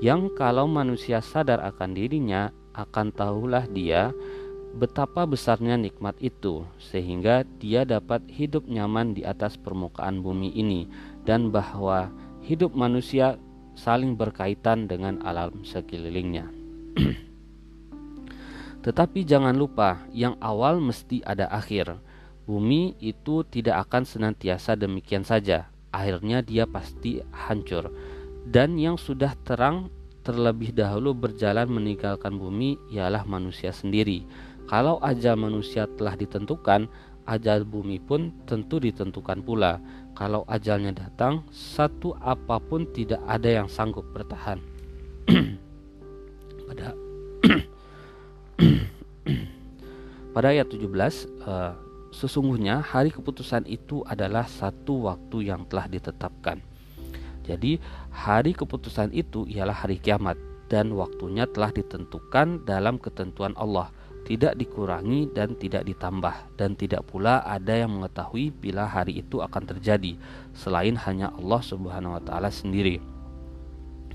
Yang 0.02 0.35
kalau 0.35 0.67
manusia 0.67 1.23
sadar 1.23 1.62
akan 1.62 1.95
dirinya, 1.95 2.50
akan 2.75 3.14
tahulah 3.14 3.69
dia 3.71 4.11
betapa 4.73 5.29
besarnya 5.29 5.76
nikmat 5.76 6.17
itu, 6.19 6.64
sehingga 6.81 7.45
dia 7.61 7.85
dapat 7.85 8.25
hidup 8.33 8.64
nyaman 8.64 9.12
di 9.12 9.23
atas 9.23 9.61
permukaan 9.61 10.25
bumi 10.25 10.49
ini, 10.57 10.88
dan 11.29 11.52
bahwa 11.52 12.09
hidup 12.41 12.73
manusia 12.73 13.37
saling 13.76 14.17
berkaitan 14.17 14.88
dengan 14.88 15.21
alam 15.25 15.64
sekelilingnya. 15.64 16.49
Tetapi 18.85 19.23
jangan 19.23 19.55
lupa, 19.55 20.02
yang 20.11 20.35
awal 20.43 20.83
mesti 20.83 21.23
ada 21.23 21.47
akhir. 21.52 22.00
Bumi 22.42 22.99
itu 22.99 23.46
tidak 23.46 23.87
akan 23.88 24.02
senantiasa 24.02 24.75
demikian 24.75 25.22
saja. 25.22 25.70
Akhirnya 25.94 26.42
dia 26.42 26.66
pasti 26.66 27.22
hancur. 27.30 27.94
Dan 28.42 28.75
yang 28.75 28.99
sudah 28.99 29.38
terang 29.46 29.92
terlebih 30.26 30.75
dahulu 30.75 31.14
berjalan 31.14 31.70
meninggalkan 31.70 32.38
bumi 32.38 32.78
ialah 32.90 33.22
manusia 33.26 33.70
sendiri. 33.70 34.26
Kalau 34.66 34.99
ajal 35.02 35.38
manusia 35.38 35.87
telah 35.99 36.18
ditentukan, 36.18 36.87
ajal 37.26 37.62
bumi 37.66 37.99
pun 38.02 38.34
tentu 38.46 38.78
ditentukan 38.82 39.42
pula. 39.42 39.78
Kalau 40.18 40.42
ajalnya 40.50 40.94
datang, 40.94 41.46
satu 41.50 42.14
apa 42.18 42.58
pun 42.58 42.87
tidak 42.90 43.22
ada 43.26 43.62
yang 43.62 43.68
sanggup 43.70 44.06
bertahan. 44.11 44.58
Pada 46.66 46.94
Pada 50.34 50.49
ayat 50.49 50.66
17, 50.72 50.88
uh, 51.44 51.91
sesungguhnya 52.12 52.85
hari 52.85 53.09
keputusan 53.09 53.64
itu 53.64 54.04
adalah 54.04 54.45
satu 54.45 55.09
waktu 55.09 55.49
yang 55.49 55.64
telah 55.66 55.88
ditetapkan. 55.88 56.61
Jadi, 57.42 57.81
hari 58.12 58.54
keputusan 58.54 59.11
itu 59.11 59.49
ialah 59.50 59.75
hari 59.75 59.99
kiamat 59.99 60.38
dan 60.71 60.95
waktunya 60.95 61.49
telah 61.50 61.75
ditentukan 61.75 62.62
dalam 62.62 63.02
ketentuan 63.02 63.57
Allah, 63.59 63.90
tidak 64.23 64.54
dikurangi 64.54 65.35
dan 65.35 65.59
tidak 65.59 65.83
ditambah 65.83 66.54
dan 66.54 66.78
tidak 66.78 67.02
pula 67.11 67.42
ada 67.42 67.75
yang 67.75 67.99
mengetahui 67.99 68.54
bila 68.54 68.87
hari 68.87 69.19
itu 69.19 69.42
akan 69.42 69.66
terjadi 69.66 70.14
selain 70.54 70.95
hanya 70.95 71.35
Allah 71.35 71.59
Subhanahu 71.59 72.14
wa 72.14 72.23
taala 72.23 72.49
sendiri. 72.54 73.02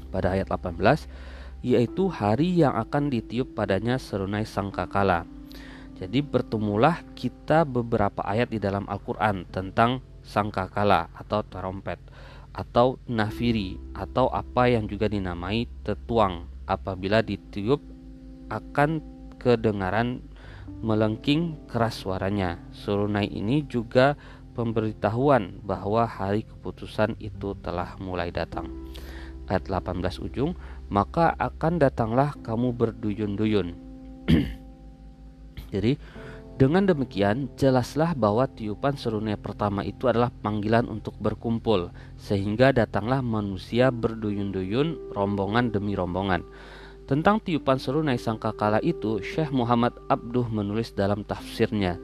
Pada 0.07 0.31
ayat 0.31 0.47
18, 0.47 0.79
yaitu 1.67 2.07
hari 2.07 2.55
yang 2.55 2.79
akan 2.79 3.11
ditiup 3.11 3.51
padanya 3.51 3.99
serunai 3.99 4.47
sangkakala 4.47 5.27
jadi 5.97 6.21
bertemulah 6.21 7.01
kita 7.17 7.65
beberapa 7.65 8.21
ayat 8.21 8.53
di 8.53 8.61
dalam 8.61 8.85
Al-Quran 8.85 9.49
tentang 9.49 10.05
sangkakala 10.21 11.09
atau 11.17 11.41
trompet 11.41 11.97
atau 12.53 13.01
nafiri 13.09 13.81
atau 13.97 14.29
apa 14.29 14.69
yang 14.69 14.85
juga 14.85 15.09
dinamai 15.09 15.65
tetuang 15.81 16.45
apabila 16.69 17.25
ditiup 17.25 17.81
akan 18.53 19.01
kedengaran 19.41 20.21
melengking 20.85 21.57
keras 21.65 22.05
suaranya. 22.05 22.61
Surunai 22.73 23.25
ini 23.25 23.65
juga 23.65 24.13
pemberitahuan 24.53 25.61
bahwa 25.65 26.05
hari 26.05 26.45
keputusan 26.45 27.17
itu 27.17 27.57
telah 27.61 27.97
mulai 27.97 28.29
datang. 28.29 28.69
Ayat 29.49 29.65
18 29.65 30.21
ujung, 30.21 30.53
maka 30.91 31.33
akan 31.39 31.79
datanglah 31.81 32.35
kamu 32.43 32.75
berduyun-duyun. 32.75 33.73
Jadi 35.69 35.99
dengan 36.57 36.89
demikian 36.89 37.53
jelaslah 37.53 38.17
bahwa 38.17 38.49
tiupan 38.49 38.97
serunya 38.97 39.37
pertama 39.37 39.85
itu 39.85 40.09
adalah 40.09 40.33
panggilan 40.41 40.89
untuk 40.89 41.13
berkumpul 41.21 41.93
sehingga 42.17 42.73
datanglah 42.73 43.21
manusia 43.21 43.93
berduyun-duyun 43.93 45.13
rombongan 45.13 45.69
demi 45.69 45.93
rombongan. 45.93 46.41
Tentang 47.07 47.39
tiupan 47.39 47.79
serunai 47.79 48.19
sangkakala 48.19 48.83
itu 48.83 49.23
Syekh 49.23 49.53
Muhammad 49.55 49.95
Abduh 50.11 50.49
menulis 50.51 50.91
dalam 50.91 51.23
tafsirnya 51.23 51.95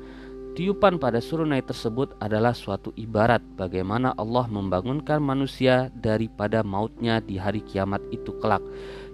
Tiupan 0.54 1.02
pada 1.02 1.18
serunai 1.18 1.66
tersebut 1.66 2.14
adalah 2.22 2.54
suatu 2.54 2.94
ibarat 2.94 3.42
bagaimana 3.58 4.14
Allah 4.14 4.46
membangunkan 4.46 5.18
manusia 5.18 5.90
daripada 5.98 6.62
mautnya 6.62 7.18
di 7.18 7.42
hari 7.42 7.66
kiamat 7.66 8.06
itu 8.14 8.38
kelak. 8.38 8.62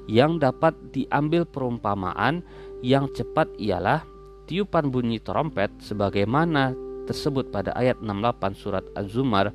Yang 0.03 0.43
dapat 0.43 0.75
diambil 0.91 1.47
perumpamaan 1.47 2.43
yang 2.83 3.07
cepat 3.15 3.47
ialah 3.55 4.03
tiupan 4.49 4.89
bunyi 4.89 5.21
trompet 5.21 5.69
sebagaimana 5.77 6.73
tersebut 7.05 7.53
pada 7.53 7.69
ayat 7.77 8.01
68 8.01 8.57
surat 8.57 8.81
Az-Zumar 8.97 9.53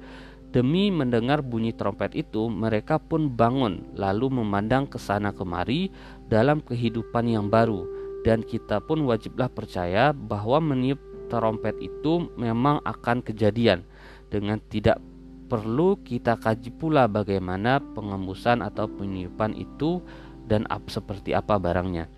demi 0.55 0.95
mendengar 0.95 1.43
bunyi 1.43 1.75
trompet 1.75 2.15
itu 2.15 2.47
mereka 2.47 3.03
pun 3.03 3.27
bangun 3.27 3.83
lalu 3.99 4.31
memandang 4.39 4.87
ke 4.87 5.03
sana 5.03 5.35
kemari 5.35 5.91
dalam 6.31 6.63
kehidupan 6.63 7.27
yang 7.27 7.51
baru 7.51 7.83
dan 8.23 8.47
kita 8.47 8.79
pun 8.79 9.03
wajiblah 9.03 9.51
percaya 9.51 10.15
bahwa 10.15 10.63
meniup 10.63 11.03
trompet 11.27 11.75
itu 11.83 12.31
memang 12.39 12.79
akan 12.87 13.19
kejadian 13.27 13.83
dengan 14.31 14.63
tidak 14.71 15.03
perlu 15.51 15.99
kita 16.07 16.39
kaji 16.39 16.71
pula 16.71 17.11
bagaimana 17.11 17.83
pengembusan 17.99 18.63
atau 18.63 18.87
peniupan 18.87 19.59
itu 19.59 20.01
dan 20.45 20.69
seperti 20.87 21.33
apa 21.33 21.57
barangnya. 21.57 22.09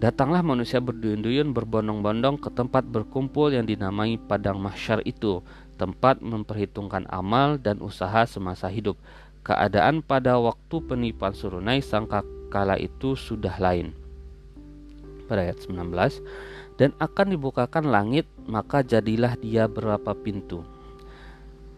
Datanglah 0.00 0.40
manusia 0.40 0.80
berduyun-duyun 0.80 1.52
berbondong-bondong 1.52 2.40
ke 2.40 2.48
tempat 2.56 2.88
berkumpul 2.88 3.52
yang 3.52 3.68
dinamai 3.68 4.16
padang 4.16 4.56
mahsyar 4.56 5.04
itu, 5.04 5.44
tempat 5.76 6.24
memperhitungkan 6.24 7.04
amal 7.12 7.60
dan 7.60 7.84
usaha 7.84 8.24
semasa 8.24 8.72
hidup. 8.72 8.96
Keadaan 9.44 10.00
pada 10.00 10.40
waktu 10.40 10.80
penipuan 10.88 11.36
surunai 11.36 11.84
sangka 11.84 12.24
kala 12.48 12.80
itu 12.80 13.12
sudah 13.12 13.52
lain. 13.60 13.92
Pada 15.28 15.44
ayat 15.44 15.60
19, 15.68 15.92
dan 16.80 16.96
akan 16.96 17.36
dibukakan 17.36 17.92
langit, 17.92 18.24
maka 18.48 18.80
jadilah 18.80 19.36
dia 19.36 19.68
berapa 19.68 20.16
pintu. 20.16 20.64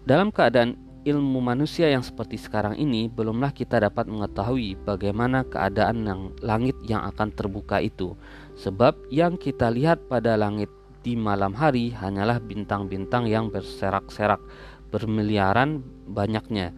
Dalam 0.07 0.31
keadaan 0.31 0.79
ilmu 1.03 1.43
manusia 1.43 1.91
yang 1.91 2.03
seperti 2.07 2.39
sekarang 2.39 2.79
ini 2.79 3.11
belumlah 3.11 3.51
kita 3.51 3.83
dapat 3.83 4.07
mengetahui 4.07 4.79
bagaimana 4.87 5.43
keadaan 5.43 6.07
yang 6.07 6.23
langit 6.39 6.79
yang 6.87 7.03
akan 7.03 7.35
terbuka 7.35 7.83
itu. 7.83 8.15
Sebab 8.55 9.11
yang 9.11 9.35
kita 9.35 9.67
lihat 9.75 10.07
pada 10.07 10.39
langit 10.39 10.71
di 11.03 11.19
malam 11.19 11.51
hari 11.59 11.91
hanyalah 11.91 12.39
bintang-bintang 12.39 13.27
yang 13.27 13.51
berserak-serak 13.51 14.39
bermiliaran 14.95 15.83
banyaknya. 16.07 16.71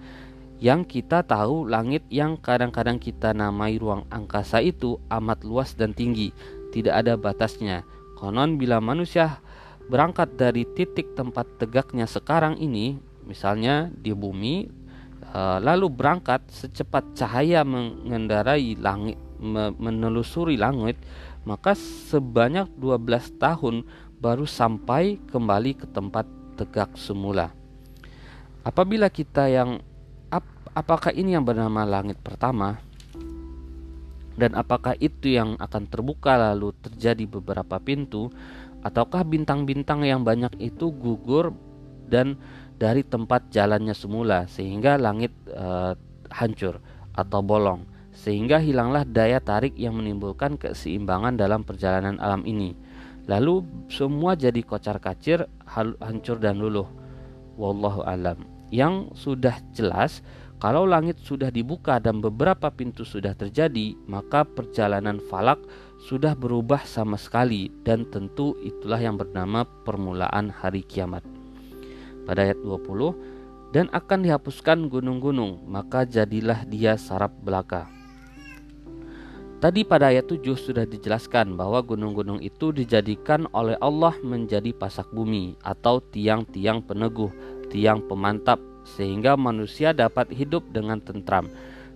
Yang 0.57 1.01
kita 1.01 1.21
tahu 1.29 1.69
langit 1.69 2.09
yang 2.09 2.41
kadang-kadang 2.41 2.97
kita 2.97 3.37
namai 3.37 3.77
ruang 3.77 4.09
angkasa 4.09 4.65
itu 4.65 4.97
amat 5.13 5.45
luas 5.45 5.77
dan 5.77 5.93
tinggi 5.93 6.33
tidak 6.73 7.05
ada 7.05 7.21
batasnya. 7.21 7.85
Konon 8.17 8.57
bila 8.57 8.81
manusia 8.81 9.45
berangkat 9.93 10.41
dari 10.41 10.65
titik 10.65 11.13
tempat 11.13 11.45
tegaknya 11.61 12.09
sekarang 12.09 12.57
ini 12.57 12.97
misalnya 13.25 13.91
di 13.91 14.13
bumi 14.13 14.69
uh, 15.33 15.59
lalu 15.59 15.91
berangkat 15.91 16.45
secepat 16.49 17.17
cahaya 17.17 17.65
mengendarai 17.65 18.77
langit 18.79 19.19
menelusuri 19.77 20.57
langit 20.57 20.97
maka 21.45 21.77
sebanyak 21.77 22.73
12 22.81 23.37
tahun 23.37 23.85
baru 24.17 24.49
sampai 24.49 25.21
kembali 25.29 25.85
ke 25.85 25.87
tempat 25.93 26.25
tegak 26.57 26.97
semula. 26.97 27.53
Apabila 28.65 29.13
kita 29.13 29.53
yang 29.53 29.85
ap, 30.33 30.49
apakah 30.73 31.13
ini 31.13 31.37
yang 31.37 31.45
bernama 31.45 31.85
langit 31.85 32.17
pertama? 32.25 32.81
Dan 34.35 34.57
apakah 34.57 34.97
itu 34.99 35.37
yang 35.37 35.55
akan 35.61 35.87
terbuka 35.87 36.35
lalu 36.35 36.73
terjadi 36.81 37.29
beberapa 37.29 37.77
pintu? 37.79 38.33
Ataukah 38.81 39.23
bintang-bintang 39.23 40.03
yang 40.03 40.25
banyak 40.25 40.57
itu 40.59 40.91
gugur 40.91 41.53
dan 42.09 42.41
dari 42.77 43.07
tempat 43.07 43.49
jalannya 43.55 43.95
semula 43.95 44.51
sehingga 44.51 44.99
langit 44.99 45.31
e, 45.47 45.95
hancur 46.35 46.83
atau 47.15 47.41
bolong 47.41 47.87
sehingga 48.15 48.63
hilanglah 48.63 49.03
daya 49.03 49.43
tarik 49.43 49.75
yang 49.75 49.99
menimbulkan 49.99 50.55
keseimbangan 50.55 51.35
dalam 51.35 51.67
perjalanan 51.67 52.17
alam 52.23 52.47
ini. 52.47 52.73
Lalu 53.27 53.67
semua 53.91 54.39
jadi 54.39 54.63
kocar-kacir, 54.63 55.49
hancur 56.01 56.39
dan 56.39 56.63
luluh. 56.63 56.87
Wallahu 57.59 58.07
alam. 58.07 58.47
Yang 58.71 59.13
sudah 59.19 59.59
jelas 59.75 60.23
kalau 60.63 60.87
langit 60.87 61.21
sudah 61.21 61.51
dibuka 61.51 61.99
dan 61.99 62.23
beberapa 62.23 62.71
pintu 62.71 63.03
sudah 63.05 63.35
terjadi, 63.35 63.99
maka 64.07 64.47
perjalanan 64.47 65.19
falak 65.29 65.61
sudah 66.09 66.33
berubah 66.33 66.81
sama 66.87 67.19
sekali 67.19 67.69
dan 67.83 68.07
tentu 68.09 68.57
itulah 68.63 69.01
yang 69.01 69.19
bernama 69.19 69.67
permulaan 69.85 70.49
hari 70.49 70.81
kiamat. 70.87 71.34
Pada 72.25 72.45
ayat 72.45 72.61
20, 72.61 73.73
dan 73.75 73.91
akan 73.91 74.23
dihapuskan 74.25 74.87
gunung-gunung, 74.87 75.65
maka 75.67 76.07
jadilah 76.07 76.63
dia 76.69 76.95
sarap 76.95 77.35
belaka. 77.43 77.91
Tadi 79.65 79.81
pada 79.81 80.13
ayat 80.13 80.29
7 80.29 80.45
sudah 80.61 80.85
dijelaskan 80.85 81.57
bahwa 81.57 81.81
gunung-gunung 81.81 82.37
itu 82.45 82.69
dijadikan 82.69 83.49
oleh 83.57 83.81
Allah 83.81 84.13
menjadi 84.21 84.77
pasak 84.77 85.09
bumi 85.09 85.57
atau 85.65 86.05
tiang-tiang 86.05 86.85
peneguh, 86.85 87.33
tiang 87.73 88.05
pemantap 88.05 88.61
sehingga 88.85 89.41
manusia 89.41 89.97
dapat 89.97 90.29
hidup 90.37 90.69
dengan 90.69 91.01
tentram. 91.01 91.49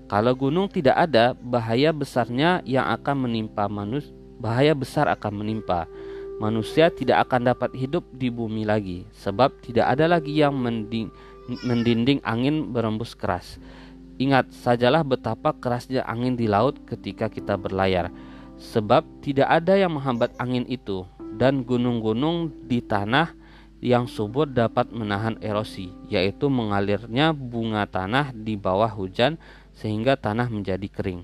Kalau 0.08 0.32
gunung 0.32 0.72
tidak 0.72 0.96
ada, 0.96 1.36
bahaya 1.36 1.92
besarnya 1.92 2.64
yang 2.64 2.88
akan 2.88 3.28
menimpa 3.28 3.68
manusia, 3.68 4.16
bahaya 4.40 4.72
besar 4.72 5.04
akan 5.12 5.44
menimpa. 5.44 5.84
Manusia 6.38 6.86
tidak 6.94 7.26
akan 7.26 7.50
dapat 7.50 7.74
hidup 7.74 8.06
di 8.14 8.30
bumi 8.30 8.62
lagi 8.62 9.02
sebab 9.10 9.58
tidak 9.58 9.90
ada 9.90 10.06
lagi 10.06 10.38
yang 10.38 10.54
mending 10.54 11.10
mendinding 11.66 12.22
angin 12.22 12.70
berembus 12.70 13.18
keras. 13.18 13.58
Ingat 14.18 14.50
sajalah 14.54 15.02
betapa 15.02 15.54
kerasnya 15.54 16.06
angin 16.06 16.34
di 16.38 16.50
laut 16.50 16.78
ketika 16.86 17.30
kita 17.30 17.54
berlayar, 17.54 18.10
sebab 18.58 19.06
tidak 19.22 19.46
ada 19.46 19.78
yang 19.78 19.94
menghambat 19.94 20.34
angin 20.42 20.66
itu, 20.66 21.06
dan 21.38 21.62
gunung-gunung 21.62 22.50
di 22.66 22.82
tanah 22.82 23.34
yang 23.78 24.10
subur 24.10 24.50
dapat 24.50 24.90
menahan 24.90 25.38
erosi, 25.38 25.94
yaitu 26.10 26.50
mengalirnya 26.50 27.30
bunga 27.30 27.86
tanah 27.86 28.34
di 28.34 28.58
bawah 28.58 28.90
hujan 28.90 29.38
sehingga 29.78 30.18
tanah 30.18 30.50
menjadi 30.50 30.90
kering. 30.90 31.22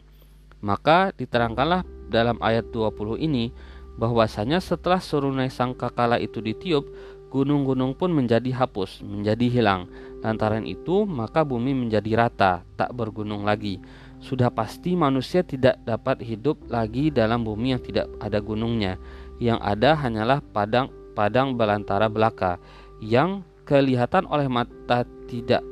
Maka 0.62 1.10
diterangkanlah 1.18 1.82
dalam 2.06 2.38
ayat 2.38 2.70
20 2.70 3.18
ini 3.18 3.50
bahwasanya 3.98 4.58
setelah 4.58 4.98
surunai 4.98 5.50
sangkakala 5.50 6.18
itu 6.18 6.42
ditiup, 6.42 6.86
gunung-gunung 7.34 7.98
pun 7.98 8.14
menjadi 8.14 8.54
hapus, 8.54 9.02
menjadi 9.02 9.46
hilang. 9.50 9.90
Lantaran 10.22 10.62
itu, 10.64 11.02
maka 11.02 11.42
bumi 11.42 11.74
menjadi 11.74 12.14
rata, 12.14 12.62
tak 12.78 12.94
bergunung 12.94 13.42
lagi. 13.42 13.82
Sudah 14.22 14.48
pasti 14.48 14.96
manusia 14.96 15.44
tidak 15.44 15.82
dapat 15.84 16.22
hidup 16.24 16.56
lagi 16.70 17.12
dalam 17.12 17.44
bumi 17.44 17.76
yang 17.76 17.82
tidak 17.82 18.06
ada 18.22 18.38
gunungnya. 18.40 18.96
Yang 19.36 19.58
ada 19.60 19.90
hanyalah 19.98 20.40
padang 20.40 20.88
padang 21.12 21.54
belantara 21.54 22.10
belaka 22.10 22.58
yang 22.98 23.46
kelihatan 23.68 24.26
oleh 24.26 24.50
mata 24.50 25.06
tidak 25.30 25.62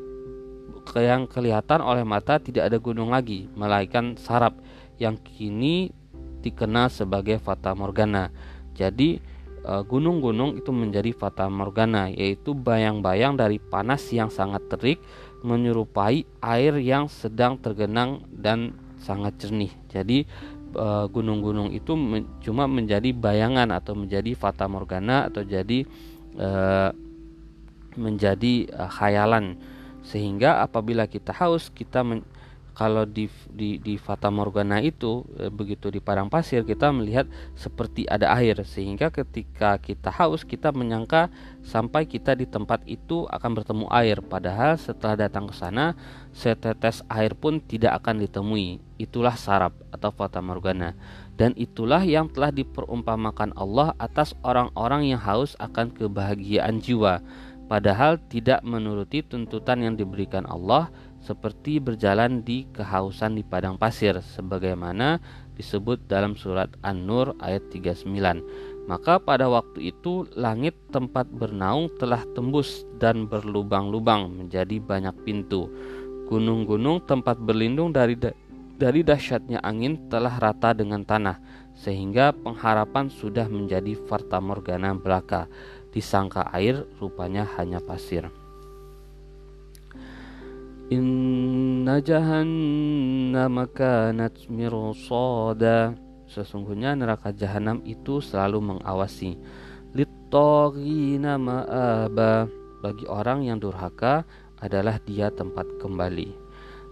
yang 0.99 1.31
kelihatan 1.31 1.79
oleh 1.79 2.03
mata 2.03 2.43
tidak 2.43 2.67
ada 2.67 2.77
gunung 2.83 3.15
lagi, 3.15 3.47
melainkan 3.55 4.19
sarap 4.19 4.59
yang 4.99 5.15
kini 5.15 5.95
dikenal 6.43 6.91
sebagai 6.91 7.39
fata 7.39 7.71
morgana. 7.73 8.35
Jadi 8.75 9.23
Eh, 9.63 9.83
gunung-gunung 9.87 10.59
itu 10.59 10.75
menjadi 10.75 11.15
fata 11.15 11.47
morgana 11.47 12.11
yaitu 12.11 12.51
bayang-bayang 12.51 13.39
dari 13.39 13.63
panas 13.63 14.03
yang 14.11 14.27
sangat 14.27 14.67
terik 14.67 14.99
menyerupai 15.47 16.27
air 16.43 16.75
yang 16.83 17.07
sedang 17.07 17.55
tergenang 17.63 18.27
dan 18.35 18.75
sangat 18.99 19.39
jernih. 19.39 19.71
Jadi 19.87 20.27
eh, 20.75 21.05
gunung-gunung 21.07 21.71
itu 21.71 21.95
cuma 22.43 22.67
menjadi 22.67 23.15
bayangan 23.15 23.71
atau 23.71 23.95
menjadi 23.95 24.35
fata 24.35 24.67
morgana 24.67 25.31
atau 25.31 25.47
jadi 25.47 25.87
uh, 26.43 26.91
menjadi 27.95 28.67
khayalan 28.89 29.61
sehingga 30.03 30.65
apabila 30.65 31.07
kita 31.07 31.31
haus 31.31 31.71
kita 31.71 32.03
kalau 32.73 33.05
di 33.05 33.29
di 33.53 33.77
di 33.77 34.01
Fata 34.01 34.33
Morgana 34.33 34.81
itu 34.81 35.29
e, 35.37 35.53
begitu 35.53 35.93
di 35.93 36.01
padang 36.01 36.33
pasir 36.33 36.65
kita 36.65 36.89
melihat 36.89 37.29
seperti 37.53 38.09
ada 38.09 38.33
air. 38.33 38.61
Sehingga 38.65 39.13
ketika 39.13 39.77
kita 39.77 40.09
haus 40.09 40.45
kita 40.45 40.73
menyangka 40.73 41.29
sampai 41.61 42.09
kita 42.09 42.33
di 42.33 42.49
tempat 42.49 42.85
itu 42.89 43.29
akan 43.29 43.51
bertemu 43.53 43.87
air. 43.93 44.19
Padahal 44.25 44.81
setelah 44.81 45.15
datang 45.15 45.49
ke 45.49 45.55
sana 45.55 45.93
setetes 46.33 47.05
air 47.13 47.37
pun 47.37 47.61
tidak 47.61 48.01
akan 48.01 48.25
ditemui. 48.25 48.81
Itulah 48.97 49.37
sarap 49.37 49.77
atau 49.93 50.09
Fata 50.09 50.41
Morgana. 50.41 50.97
Dan 51.37 51.57
itulah 51.57 52.01
yang 52.05 52.29
telah 52.29 52.53
diperumpamakan 52.53 53.57
Allah 53.57 53.97
atas 53.97 54.37
orang-orang 54.45 55.13
yang 55.13 55.21
haus 55.21 55.57
akan 55.61 55.93
kebahagiaan 55.93 56.81
jiwa. 56.81 57.25
Padahal 57.73 58.21
tidak 58.29 58.61
menuruti 58.69 59.25
tuntutan 59.25 59.81
yang 59.81 59.97
diberikan 59.97 60.45
Allah 60.45 60.93
seperti 61.23 61.79
berjalan 61.79 62.43
di 62.43 62.67
kehausan 62.75 63.39
di 63.39 63.47
padang 63.47 63.79
pasir 63.79 64.19
sebagaimana 64.19 65.23
disebut 65.55 66.11
dalam 66.11 66.35
surat 66.35 66.69
An-Nur 66.83 67.39
ayat 67.39 67.63
39. 67.71 68.11
Maka 68.91 69.23
pada 69.23 69.47
waktu 69.47 69.95
itu 69.95 70.27
langit 70.35 70.75
tempat 70.91 71.31
bernaung 71.31 71.87
telah 72.03 72.27
tembus 72.35 72.83
dan 72.99 73.31
berlubang-lubang 73.31 74.35
menjadi 74.35 74.83
banyak 74.83 75.15
pintu. 75.23 75.71
Gunung-gunung 76.27 77.07
tempat 77.07 77.39
berlindung 77.39 77.95
dari 77.95 78.19
dari 78.75 79.07
dahsyatnya 79.07 79.63
angin 79.63 80.11
telah 80.11 80.35
rata 80.43 80.75
dengan 80.75 81.07
tanah 81.07 81.39
sehingga 81.79 82.35
pengharapan 82.35 83.07
sudah 83.07 83.47
menjadi 83.47 83.95
farta 84.11 84.43
morgana 84.43 84.99
belaka. 84.99 85.47
Disangka 85.95 86.51
air 86.51 86.83
rupanya 86.99 87.47
hanya 87.55 87.79
pasir. 87.79 88.42
Inna 90.93 92.05
jahannam 92.05 93.65
kanat 93.73 94.45
mirsada. 94.53 95.97
Sesungguhnya 96.29 96.93
neraka 96.93 97.33
jahanam 97.33 97.81
itu 97.89 98.21
selalu 98.21 98.77
mengawasi. 98.77 99.41
Littogina 99.97 101.41
ma'aba. 101.41 102.45
Bagi 102.85 103.09
orang 103.09 103.49
yang 103.49 103.57
durhaka 103.57 104.29
adalah 104.61 105.01
dia 105.09 105.33
tempat 105.33 105.65
kembali. 105.81 106.37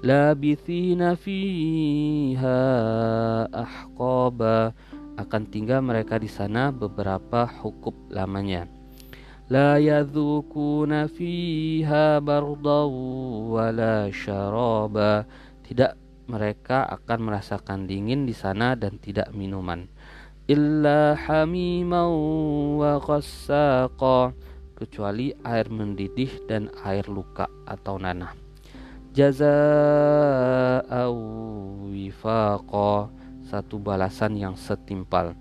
Labithina 0.01 1.13
fiha 1.13 2.57
ahqaba. 3.53 4.73
Akan 5.21 5.45
tinggal 5.53 5.85
mereka 5.85 6.17
di 6.17 6.33
sana 6.33 6.73
beberapa 6.73 7.45
hukum 7.45 8.09
lamanya 8.09 8.80
لا 9.50 9.78
يذوقون 9.78 11.08
فيها 11.08 12.20
بردا 12.20 12.82
ولا 13.54 14.10
شرابا 14.10 15.14
tidak 15.66 15.94
mereka 16.26 16.90
akan 16.90 17.30
merasakan 17.30 17.86
dingin 17.86 18.26
di 18.26 18.34
sana 18.34 18.74
dan 18.74 18.98
tidak 18.98 19.30
minuman 19.34 19.86
illa 20.50 21.14
hamiman 21.14 22.10
wa 22.78 22.98
ghassaqa 23.02 24.34
kecuali 24.78 25.34
air 25.46 25.70
mendidih 25.70 26.46
dan 26.50 26.70
air 26.82 27.06
luka 27.06 27.46
atau 27.70 28.02
nanah 28.02 28.34
jazaa'u 29.14 29.48
wifaqa 31.94 33.10
satu 33.46 33.78
balasan 33.78 34.38
yang 34.42 34.58
setimpal 34.58 35.38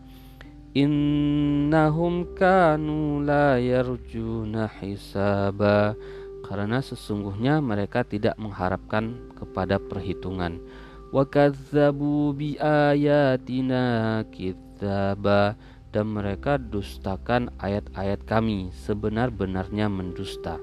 Innahum 0.78 2.38
kanu 2.38 3.26
la 3.26 3.58
yarjuna 3.58 4.70
hisaba 4.70 5.98
karena 6.46 6.78
sesungguhnya 6.78 7.58
mereka 7.58 8.06
tidak 8.06 8.38
mengharapkan 8.38 9.18
kepada 9.34 9.82
perhitungan. 9.82 10.62
Wa 11.10 11.26
kadzabu 11.26 12.38
bi 12.38 12.54
ayatina 12.62 14.22
kitsaba 14.30 15.58
dan 15.90 16.06
mereka 16.06 16.62
dustakan 16.62 17.50
ayat-ayat 17.58 18.22
kami 18.30 18.70
sebenar-benarnya 18.86 19.90
mendusta. 19.90 20.62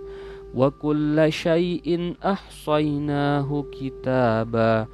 Wa 0.54 0.70
kulla 0.70 1.26
syai'in 1.34 2.14
ahsaynahu 2.22 3.74
kitaba 3.74 4.86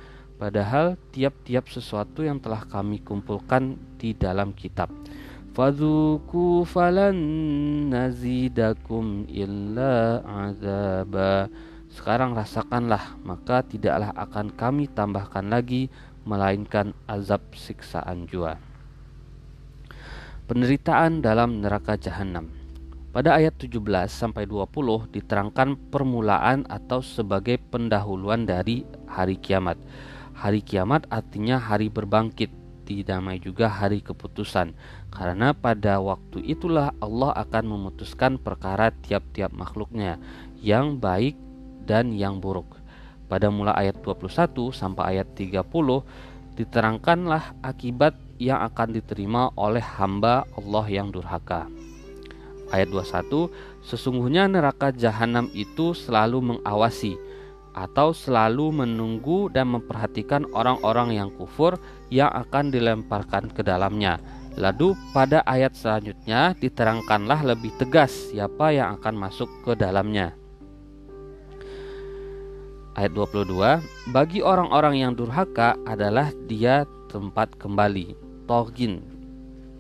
Padahal 0.43 0.99
tiap-tiap 1.15 1.71
sesuatu 1.71 2.27
yang 2.27 2.43
telah 2.43 2.67
kami 2.67 2.99
kumpulkan 2.99 3.79
di 3.95 4.11
dalam 4.11 4.51
kitab. 4.51 4.91
Fadzuku 5.53 6.65
falan 6.65 7.17
nazidakum 7.93 9.29
illa 9.29 10.25
azaba. 10.49 11.53
Sekarang 11.93 12.33
rasakanlah, 12.33 13.21
maka 13.21 13.61
tidaklah 13.61 14.17
akan 14.17 14.49
kami 14.57 14.89
tambahkan 14.89 15.53
lagi 15.53 15.93
melainkan 16.25 16.97
azab 17.05 17.45
siksaan 17.53 18.25
jua. 18.33 18.57
Penderitaan 20.49 21.21
dalam 21.21 21.61
neraka 21.61 22.01
jahanam. 22.01 22.49
Pada 23.13 23.37
ayat 23.37 23.53
17 23.61 24.09
sampai 24.09 24.49
20 24.49 25.13
diterangkan 25.13 25.77
permulaan 25.93 26.65
atau 26.65 27.05
sebagai 27.05 27.61
pendahuluan 27.61 28.49
dari 28.49 28.89
hari 29.05 29.37
kiamat 29.37 29.77
Hari 30.33 30.65
kiamat 30.65 31.05
artinya 31.13 31.61
hari 31.61 31.93
berbangkit, 31.93 32.49
dinamai 33.01 33.41
juga 33.41 33.73
hari 33.73 34.05
keputusan. 34.05 34.77
Karena 35.09 35.57
pada 35.57 35.97
waktu 36.05 36.45
itulah 36.45 36.93
Allah 37.01 37.33
akan 37.33 37.65
memutuskan 37.65 38.37
perkara 38.37 38.93
tiap-tiap 38.93 39.49
makhluknya 39.57 40.21
yang 40.61 41.01
baik 41.01 41.41
dan 41.89 42.13
yang 42.13 42.37
buruk. 42.37 42.77
Pada 43.33 43.49
mula 43.49 43.73
ayat 43.73 43.97
21 44.05 44.77
sampai 44.77 45.17
ayat 45.17 45.33
30 45.33 45.65
diterangkanlah 46.53 47.57
akibat 47.65 48.13
yang 48.37 48.61
akan 48.61 48.93
diterima 48.93 49.49
oleh 49.57 49.81
hamba 49.81 50.45
Allah 50.53 50.85
yang 50.93 51.09
durhaka. 51.09 51.65
Ayat 52.69 52.93
21 52.93 53.73
Sesungguhnya 53.83 54.47
neraka 54.47 54.95
jahanam 54.95 55.51
itu 55.51 55.91
selalu 55.91 56.55
mengawasi 56.55 57.19
atau 57.75 58.15
selalu 58.15 58.85
menunggu 58.85 59.51
dan 59.51 59.75
memperhatikan 59.75 60.47
orang-orang 60.55 61.19
yang 61.19 61.29
kufur 61.35 61.81
yang 62.13 62.29
akan 62.29 62.69
dilemparkan 62.69 63.49
ke 63.49 63.65
dalamnya. 63.65 64.21
Lalu 64.61 64.93
pada 65.17 65.41
ayat 65.49 65.73
selanjutnya 65.73 66.53
diterangkanlah 66.61 67.41
lebih 67.57 67.73
tegas 67.81 68.13
siapa 68.29 68.77
yang 68.77 69.01
akan 69.01 69.17
masuk 69.17 69.49
ke 69.65 69.73
dalamnya. 69.73 70.37
Ayat 72.93 73.17
22 73.17 74.13
Bagi 74.13 74.45
orang-orang 74.45 75.01
yang 75.01 75.17
durhaka 75.17 75.81
adalah 75.89 76.29
dia 76.45 76.85
tempat 77.09 77.57
kembali 77.57 78.13
Togin 78.45 79.01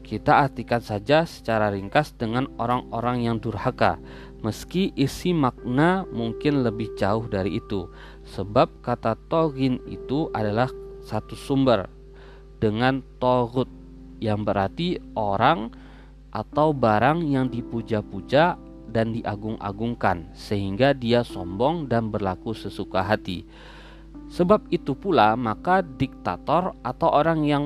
Kita 0.00 0.48
artikan 0.48 0.80
saja 0.80 1.28
secara 1.28 1.68
ringkas 1.68 2.16
dengan 2.16 2.48
orang-orang 2.56 3.28
yang 3.28 3.36
durhaka 3.36 4.00
meski 4.42 4.90
isi 4.98 5.30
makna 5.36 6.08
mungkin 6.10 6.66
lebih 6.66 6.92
jauh 6.98 7.30
dari 7.30 7.62
itu. 7.62 7.86
Sebab 8.26 8.82
kata 8.82 9.14
togin 9.30 9.78
itu 9.86 10.28
adalah 10.34 10.68
satu 11.06 11.38
sumber 11.38 12.01
dengan 12.62 13.02
togut 13.18 13.66
yang 14.22 14.46
berarti 14.46 15.02
orang 15.18 15.74
atau 16.30 16.70
barang 16.70 17.26
yang 17.26 17.50
dipuja-puja 17.50 18.54
dan 18.86 19.10
diagung-agungkan 19.10 20.30
sehingga 20.38 20.94
dia 20.94 21.26
sombong 21.26 21.90
dan 21.90 22.14
berlaku 22.14 22.54
sesuka 22.54 23.02
hati. 23.02 23.42
Sebab 24.30 24.70
itu 24.70 24.94
pula 24.94 25.34
maka 25.34 25.82
diktator 25.82 26.78
atau 26.86 27.08
orang 27.10 27.42
yang 27.42 27.64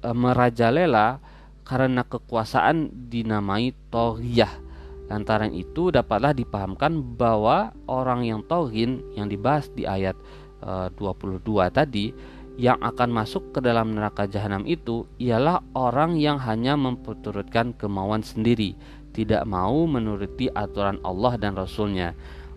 e, 0.00 0.08
merajalela 0.16 1.20
karena 1.68 2.02
kekuasaan 2.08 3.10
dinamai 3.12 3.76
tohiyah 3.92 4.64
Lantaran 5.04 5.52
itu 5.52 5.92
dapatlah 5.92 6.32
dipahamkan 6.32 6.96
bahwa 7.20 7.76
orang 7.84 8.24
yang 8.24 8.40
tauhin 8.48 9.04
yang 9.12 9.28
dibahas 9.28 9.68
di 9.76 9.84
ayat 9.84 10.16
e, 10.64 10.88
22 10.96 11.44
tadi 11.68 12.08
yang 12.54 12.78
akan 12.78 13.10
masuk 13.10 13.50
ke 13.50 13.58
dalam 13.58 13.98
neraka 13.98 14.30
jahanam 14.30 14.62
itu 14.64 15.06
ialah 15.18 15.62
orang 15.74 16.18
yang 16.18 16.38
hanya 16.38 16.78
memperturutkan 16.78 17.74
kemauan 17.74 18.22
sendiri, 18.22 18.78
tidak 19.10 19.42
mau 19.46 19.86
menuruti 19.90 20.46
aturan 20.54 21.02
Allah 21.02 21.34
dan 21.38 21.58
Rasulnya. 21.58 22.14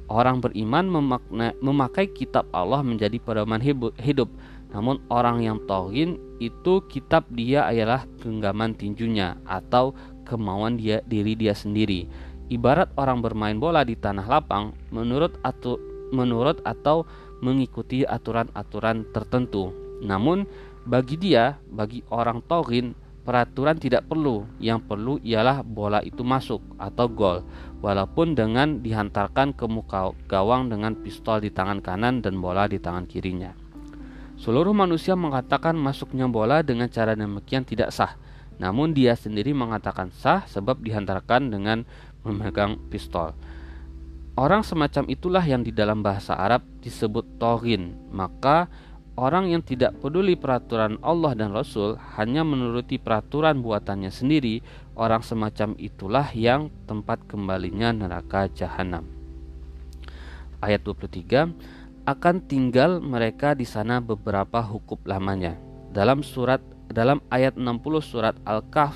Orang 0.08 0.40
beriman 0.40 0.88
memakna, 0.88 1.52
memakai 1.60 2.08
kitab 2.08 2.48
Allah 2.56 2.80
menjadi 2.80 3.20
pedoman 3.20 3.60
hidup, 4.00 4.32
namun 4.72 5.04
orang 5.12 5.44
yang 5.44 5.60
tauhin 5.68 6.16
itu 6.40 6.80
kitab 6.88 7.28
dia 7.34 7.68
ialah 7.68 8.08
genggaman 8.24 8.78
tinjunya 8.78 9.36
atau 9.44 9.92
kemauan 10.24 10.80
dia 10.80 11.04
diri 11.04 11.36
dia 11.36 11.52
sendiri 11.52 12.08
ibarat 12.48 12.92
orang 12.96 13.20
bermain 13.20 13.60
bola 13.60 13.84
di 13.84 13.96
tanah 13.96 14.28
lapang 14.28 14.72
menurut 14.92 15.36
atu, 15.44 15.80
menurut 16.16 16.64
atau 16.64 17.04
mengikuti 17.44 18.08
aturan-aturan 18.08 19.06
tertentu. 19.14 19.87
Namun 20.02 20.46
bagi 20.88 21.20
dia, 21.20 21.60
bagi 21.68 22.02
orang 22.14 22.42
tauhin, 22.46 22.96
peraturan 23.28 23.76
tidak 23.76 24.08
perlu. 24.08 24.48
Yang 24.64 24.88
perlu 24.88 25.14
ialah 25.20 25.62
bola 25.68 26.00
itu 26.00 26.24
masuk 26.24 26.64
atau 26.80 27.12
gol, 27.12 27.38
walaupun 27.84 28.34
dengan 28.38 28.80
dihantarkan 28.80 29.52
ke 29.52 29.68
muka 29.68 30.16
gawang 30.32 30.72
dengan 30.72 30.96
pistol 30.96 31.44
di 31.44 31.52
tangan 31.52 31.84
kanan 31.84 32.24
dan 32.24 32.40
bola 32.40 32.72
di 32.72 32.80
tangan 32.80 33.04
kirinya. 33.04 33.52
Seluruh 34.38 34.72
manusia 34.72 35.18
mengatakan 35.18 35.74
masuknya 35.74 36.30
bola 36.30 36.62
dengan 36.62 36.88
cara 36.88 37.18
demikian 37.18 37.66
tidak 37.66 37.90
sah. 37.90 38.16
Namun 38.62 38.94
dia 38.94 39.18
sendiri 39.18 39.54
mengatakan 39.54 40.14
sah 40.14 40.46
sebab 40.46 40.82
dihantarkan 40.82 41.50
dengan 41.50 41.84
memegang 42.22 42.78
pistol. 42.90 43.34
Orang 44.38 44.62
semacam 44.62 45.10
itulah 45.10 45.42
yang 45.42 45.66
di 45.66 45.74
dalam 45.74 46.06
bahasa 46.06 46.38
Arab 46.38 46.62
disebut 46.86 47.42
torin. 47.42 47.98
Maka 48.14 48.70
orang 49.18 49.50
yang 49.50 49.66
tidak 49.66 49.98
peduli 49.98 50.38
peraturan 50.38 51.02
Allah 51.02 51.34
dan 51.34 51.52
Rasul 51.52 51.98
hanya 52.16 52.46
menuruti 52.46 53.02
peraturan 53.02 53.60
buatannya 53.66 54.14
sendiri, 54.14 54.62
orang 54.94 55.26
semacam 55.26 55.74
itulah 55.82 56.30
yang 56.38 56.70
tempat 56.86 57.26
kembalinya 57.26 57.90
neraka 57.92 58.46
jahanam. 58.54 59.04
Ayat 60.62 60.86
23 60.86 61.50
akan 62.08 62.36
tinggal 62.46 63.04
mereka 63.04 63.52
di 63.58 63.68
sana 63.68 64.00
beberapa 64.00 64.64
hukum 64.64 65.02
lamanya. 65.04 65.58
Dalam 65.92 66.22
surat 66.22 66.62
dalam 66.88 67.20
ayat 67.28 67.60
60 67.60 67.84
surat 68.00 68.36
Al-Kahf 68.48 68.96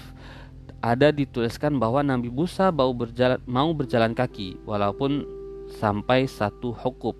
ada 0.82 1.14
dituliskan 1.14 1.78
bahwa 1.78 2.02
Nabi 2.02 2.32
Musa 2.32 2.74
mau 2.74 2.90
berjalan, 2.96 3.38
mau 3.46 3.70
berjalan 3.76 4.16
kaki 4.16 4.64
walaupun 4.66 5.28
sampai 5.78 6.26
satu 6.26 6.74
hukub. 6.74 7.14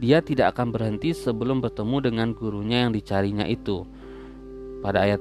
Dia 0.00 0.24
tidak 0.24 0.56
akan 0.56 0.72
berhenti 0.72 1.12
sebelum 1.12 1.60
bertemu 1.60 1.96
dengan 2.00 2.28
gurunya 2.32 2.88
yang 2.88 2.92
dicarinya 2.96 3.44
itu. 3.44 3.84
Pada 4.80 5.04
ayat 5.04 5.20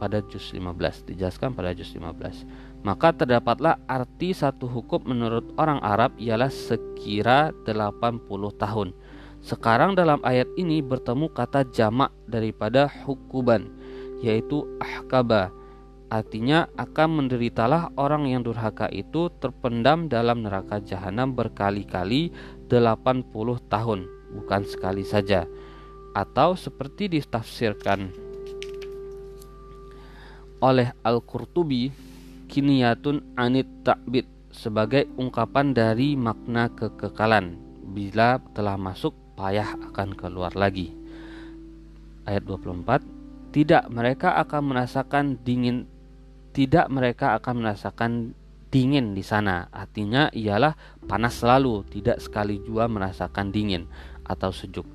pada 0.00 0.24
juz 0.24 0.56
15 0.56 1.04
dijelaskan 1.12 1.52
pada 1.52 1.76
juz 1.76 1.92
15. 1.92 2.80
Maka 2.80 3.12
terdapatlah 3.12 3.76
arti 3.84 4.32
satu 4.32 4.64
hukum 4.64 5.04
menurut 5.04 5.52
orang 5.60 5.76
Arab 5.84 6.16
ialah 6.16 6.48
sekira 6.48 7.52
80 7.68 8.24
tahun. 8.56 8.96
Sekarang 9.44 9.92
dalam 9.92 10.24
ayat 10.24 10.48
ini 10.56 10.80
bertemu 10.80 11.28
kata 11.28 11.68
jamak 11.68 12.08
daripada 12.24 12.88
hukuban 13.04 13.68
yaitu 14.24 14.64
ahkabah 14.80 15.52
Artinya 16.06 16.70
akan 16.78 17.18
menderitalah 17.18 17.90
orang 17.98 18.30
yang 18.30 18.46
durhaka 18.46 18.86
itu 18.94 19.26
terpendam 19.42 20.06
dalam 20.06 20.46
neraka 20.46 20.78
jahanam 20.78 21.34
berkali-kali 21.34 22.30
80 22.68 23.32
tahun, 23.70 24.00
bukan 24.36 24.62
sekali 24.66 25.06
saja. 25.06 25.46
Atau 26.16 26.56
seperti 26.56 27.12
ditafsirkan 27.12 28.08
oleh 30.64 30.88
Al-Qurtubi, 31.04 31.92
kiniyatun 32.48 33.36
anit 33.36 33.68
ta'bid 33.84 34.24
sebagai 34.48 35.04
ungkapan 35.20 35.76
dari 35.76 36.16
makna 36.16 36.72
kekekalan. 36.72 37.60
Bila 37.92 38.40
telah 38.56 38.80
masuk, 38.80 39.12
payah 39.36 39.76
akan 39.92 40.16
keluar 40.16 40.56
lagi. 40.56 40.90
Ayat 42.26 42.42
24 42.48 43.04
Tidak 43.54 43.88
mereka 43.88 44.34
akan 44.42 44.74
merasakan 44.74 45.38
dingin 45.46 45.86
tidak 46.56 46.88
mereka 46.88 47.36
akan 47.36 47.60
merasakan 47.60 48.32
dingin 48.70 49.14
di 49.14 49.22
sana. 49.22 49.70
Artinya 49.70 50.30
ialah 50.34 50.74
panas 51.06 51.40
selalu, 51.40 51.86
tidak 51.88 52.18
sekali 52.22 52.60
jua 52.62 52.90
merasakan 52.90 53.50
dingin 53.54 53.86
atau 54.26 54.50
sejuk. 54.50 54.86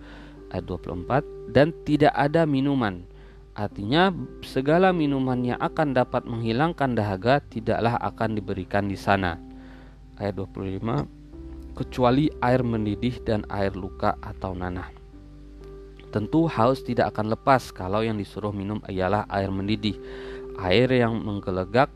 Ayat 0.51 0.67
24 0.67 1.55
dan 1.55 1.71
tidak 1.87 2.11
ada 2.11 2.43
minuman. 2.43 3.07
Artinya 3.55 4.11
segala 4.43 4.91
minuman 4.95 5.39
yang 5.43 5.59
akan 5.59 5.95
dapat 5.95 6.23
menghilangkan 6.27 6.95
dahaga 6.95 7.39
tidaklah 7.39 7.95
akan 7.99 8.35
diberikan 8.35 8.87
di 8.87 8.99
sana. 8.99 9.39
Ayat 10.19 10.35
25 10.39 11.75
kecuali 11.75 12.27
air 12.43 12.61
mendidih 12.67 13.23
dan 13.23 13.47
air 13.47 13.71
luka 13.75 14.19
atau 14.19 14.51
nanah. 14.51 14.91
Tentu 16.11 16.43
haus 16.51 16.83
tidak 16.83 17.15
akan 17.15 17.31
lepas 17.31 17.71
kalau 17.71 18.03
yang 18.03 18.19
disuruh 18.19 18.51
minum 18.51 18.83
ialah 18.91 19.23
air 19.31 19.47
mendidih 19.47 19.95
air 20.59 20.89
yang 20.91 21.17
menggelegak 21.23 21.89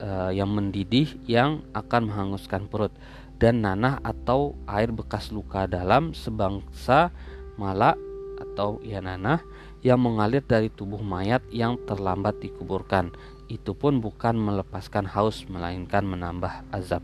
uh, 0.00 0.30
yang 0.34 0.50
mendidih 0.50 1.18
yang 1.28 1.62
akan 1.74 2.10
menghanguskan 2.10 2.66
perut. 2.66 2.94
Dan 3.38 3.62
nanah 3.62 4.02
atau 4.02 4.58
air 4.66 4.90
bekas 4.90 5.30
luka 5.30 5.70
dalam 5.70 6.10
sebangsa 6.10 7.14
malak 7.54 7.94
atau 8.42 8.82
ya 8.82 8.98
nanah 8.98 9.38
yang 9.78 10.02
mengalir 10.02 10.42
dari 10.42 10.70
tubuh 10.74 10.98
mayat 10.98 11.46
yang 11.54 11.78
terlambat 11.86 12.42
dikuburkan. 12.42 13.14
Itu 13.46 13.78
pun 13.78 14.02
bukan 14.02 14.34
melepaskan 14.34 15.06
haus 15.06 15.46
melainkan 15.46 16.02
menambah 16.02 16.66
azab. 16.74 17.02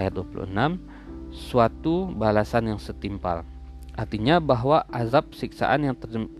Ayat 0.00 0.16
26 0.16 0.80
suatu 1.28 2.08
balasan 2.08 2.72
yang 2.72 2.80
setimpal 2.80 3.44
Artinya 3.98 4.38
bahwa 4.38 4.86
azab 4.94 5.34
siksaan 5.34 5.82
yang, 5.82 5.96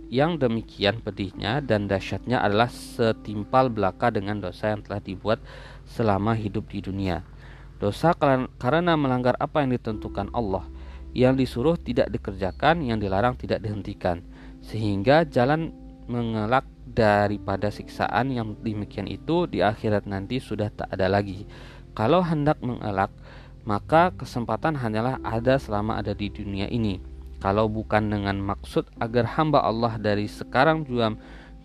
yang 0.06 0.38
demikian 0.38 1.02
pedihnya 1.02 1.58
dan 1.58 1.90
dahsyatnya 1.90 2.38
adalah 2.38 2.70
setimpal 2.70 3.66
belaka 3.66 4.14
dengan 4.14 4.38
dosa 4.38 4.70
yang 4.70 4.86
telah 4.86 5.02
dibuat 5.02 5.42
selama 5.82 6.38
hidup 6.38 6.70
di 6.70 6.78
dunia. 6.86 7.26
Dosa 7.82 8.14
karena 8.62 8.94
melanggar 8.94 9.34
apa 9.42 9.66
yang 9.66 9.74
ditentukan 9.74 10.30
Allah, 10.30 10.70
yang 11.18 11.34
disuruh 11.34 11.74
tidak 11.74 12.14
dikerjakan, 12.14 12.86
yang 12.86 13.02
dilarang 13.02 13.34
tidak 13.34 13.58
dihentikan. 13.58 14.22
sehingga 14.58 15.22
jalan 15.22 15.70
mengelak 16.10 16.66
daripada 16.82 17.70
siksaan 17.70 18.34
yang 18.34 18.58
demikian 18.58 19.06
itu 19.06 19.46
di 19.46 19.62
akhirat 19.62 20.02
nanti 20.04 20.42
sudah 20.42 20.66
tak 20.74 20.90
ada 20.90 21.06
lagi. 21.06 21.46
Kalau 21.94 22.26
hendak 22.26 22.58
mengelak, 22.58 23.14
maka 23.62 24.10
kesempatan 24.18 24.74
hanyalah 24.74 25.22
ada 25.22 25.62
selama 25.62 25.94
ada 26.00 26.10
di 26.10 26.26
dunia 26.26 26.66
ini. 26.66 27.17
Kalau 27.38 27.70
bukan 27.70 28.10
dengan 28.10 28.42
maksud 28.42 28.90
agar 28.98 29.38
hamba 29.38 29.62
Allah 29.62 29.94
dari 29.98 30.26
sekarang 30.26 30.82
juga 30.82 31.14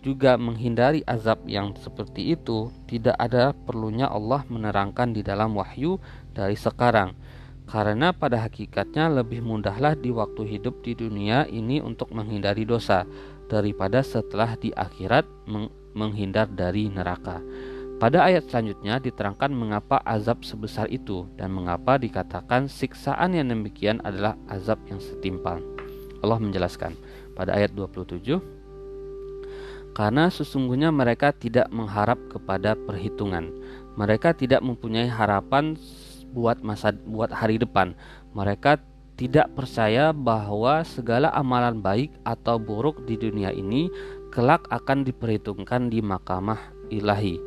juga 0.04 0.36
menghindari 0.36 1.00
azab 1.08 1.48
yang 1.48 1.72
seperti 1.80 2.36
itu, 2.36 2.68
tidak 2.84 3.16
ada 3.16 3.56
perlunya 3.56 4.04
Allah 4.04 4.44
menerangkan 4.52 5.16
di 5.16 5.24
dalam 5.24 5.56
wahyu 5.56 5.96
dari 6.36 6.54
sekarang. 6.54 7.16
Karena 7.64 8.12
pada 8.12 8.44
hakikatnya 8.44 9.08
lebih 9.08 9.40
mudahlah 9.40 9.96
di 9.96 10.12
waktu 10.12 10.44
hidup 10.44 10.84
di 10.84 10.92
dunia 10.92 11.48
ini 11.48 11.80
untuk 11.80 12.12
menghindari 12.12 12.68
dosa 12.68 13.08
daripada 13.48 14.04
setelah 14.04 14.52
di 14.60 14.68
akhirat 14.76 15.24
menghindar 15.96 16.52
dari 16.52 16.92
neraka. 16.92 17.40
Pada 18.04 18.20
ayat 18.20 18.52
selanjutnya 18.52 19.00
diterangkan 19.00 19.48
mengapa 19.48 19.96
azab 20.04 20.44
sebesar 20.44 20.92
itu 20.92 21.24
dan 21.40 21.48
mengapa 21.48 21.96
dikatakan 21.96 22.68
siksaan 22.68 23.32
yang 23.32 23.48
demikian 23.48 23.96
adalah 24.04 24.36
azab 24.52 24.76
yang 24.92 25.00
setimpal. 25.00 25.56
Allah 26.20 26.36
menjelaskan 26.36 26.92
pada 27.32 27.56
ayat 27.56 27.72
27 27.72 28.44
karena 29.96 30.28
sesungguhnya 30.28 30.92
mereka 30.92 31.32
tidak 31.32 31.72
mengharap 31.72 32.20
kepada 32.28 32.76
perhitungan. 32.76 33.48
Mereka 33.96 34.36
tidak 34.36 34.60
mempunyai 34.60 35.08
harapan 35.08 35.72
buat 36.36 36.60
masa 36.60 36.92
buat 37.08 37.32
hari 37.32 37.56
depan. 37.56 37.96
Mereka 38.36 38.84
tidak 39.16 39.48
percaya 39.56 40.12
bahwa 40.12 40.84
segala 40.84 41.32
amalan 41.32 41.80
baik 41.80 42.12
atau 42.28 42.60
buruk 42.60 43.00
di 43.08 43.16
dunia 43.16 43.48
ini 43.48 43.88
kelak 44.28 44.68
akan 44.68 45.08
diperhitungkan 45.08 45.88
di 45.88 46.04
mahkamah 46.04 46.60
ilahi. 46.92 47.40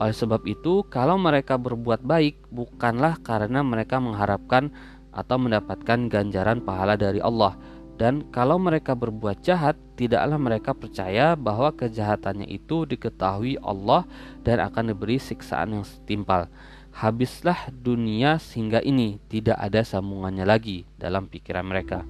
Oleh 0.00 0.16
sebab 0.16 0.44
itu, 0.48 0.86
kalau 0.88 1.20
mereka 1.20 1.60
berbuat 1.60 2.04
baik 2.06 2.48
bukanlah 2.48 3.20
karena 3.20 3.60
mereka 3.60 4.00
mengharapkan 4.00 4.72
atau 5.12 5.36
mendapatkan 5.36 6.08
ganjaran 6.08 6.64
pahala 6.64 6.96
dari 6.96 7.20
Allah, 7.20 7.54
dan 8.00 8.24
kalau 8.32 8.56
mereka 8.56 8.96
berbuat 8.96 9.44
jahat, 9.44 9.76
tidaklah 10.00 10.40
mereka 10.40 10.72
percaya 10.72 11.36
bahwa 11.36 11.70
kejahatannya 11.76 12.48
itu 12.48 12.88
diketahui 12.88 13.60
Allah 13.60 14.08
dan 14.42 14.58
akan 14.64 14.90
diberi 14.96 15.20
siksaan 15.20 15.76
yang 15.76 15.84
setimpal. 15.84 16.48
Habislah 16.92 17.72
dunia 17.72 18.36
sehingga 18.36 18.80
ini 18.84 19.22
tidak 19.28 19.56
ada 19.60 19.84
sambungannya 19.84 20.44
lagi 20.44 20.84
dalam 20.96 21.28
pikiran 21.28 21.64
mereka. 21.64 22.04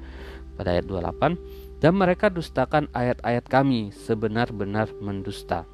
Pada 0.57 0.75
ayat 0.75 0.87
28, 0.87 1.83
dan 1.83 1.92
mereka 1.99 2.31
dustakan 2.31 2.87
ayat-ayat 2.95 3.45
kami 3.51 3.90
sebenar-benar 3.90 4.90
mendusta. 5.03 5.66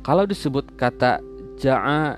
Kalau 0.00 0.24
disebut 0.24 0.80
kata 0.80 1.20
ja'a 1.60 2.16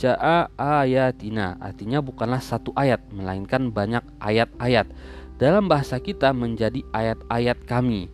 ja'a 0.00 0.48
ayatina 0.56 1.60
artinya 1.60 2.00
bukanlah 2.00 2.40
satu 2.40 2.72
ayat 2.74 3.04
melainkan 3.12 3.70
banyak 3.70 4.02
ayat-ayat 4.18 4.88
dalam 5.36 5.68
bahasa 5.68 6.00
kita 6.00 6.32
menjadi 6.32 6.80
ayat-ayat 6.96 7.58
kami. 7.68 8.08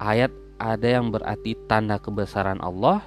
Ayat 0.00 0.32
ada 0.56 0.88
yang 0.88 1.12
berarti 1.12 1.52
tanda 1.68 2.00
kebesaran 2.00 2.60
Allah 2.64 3.04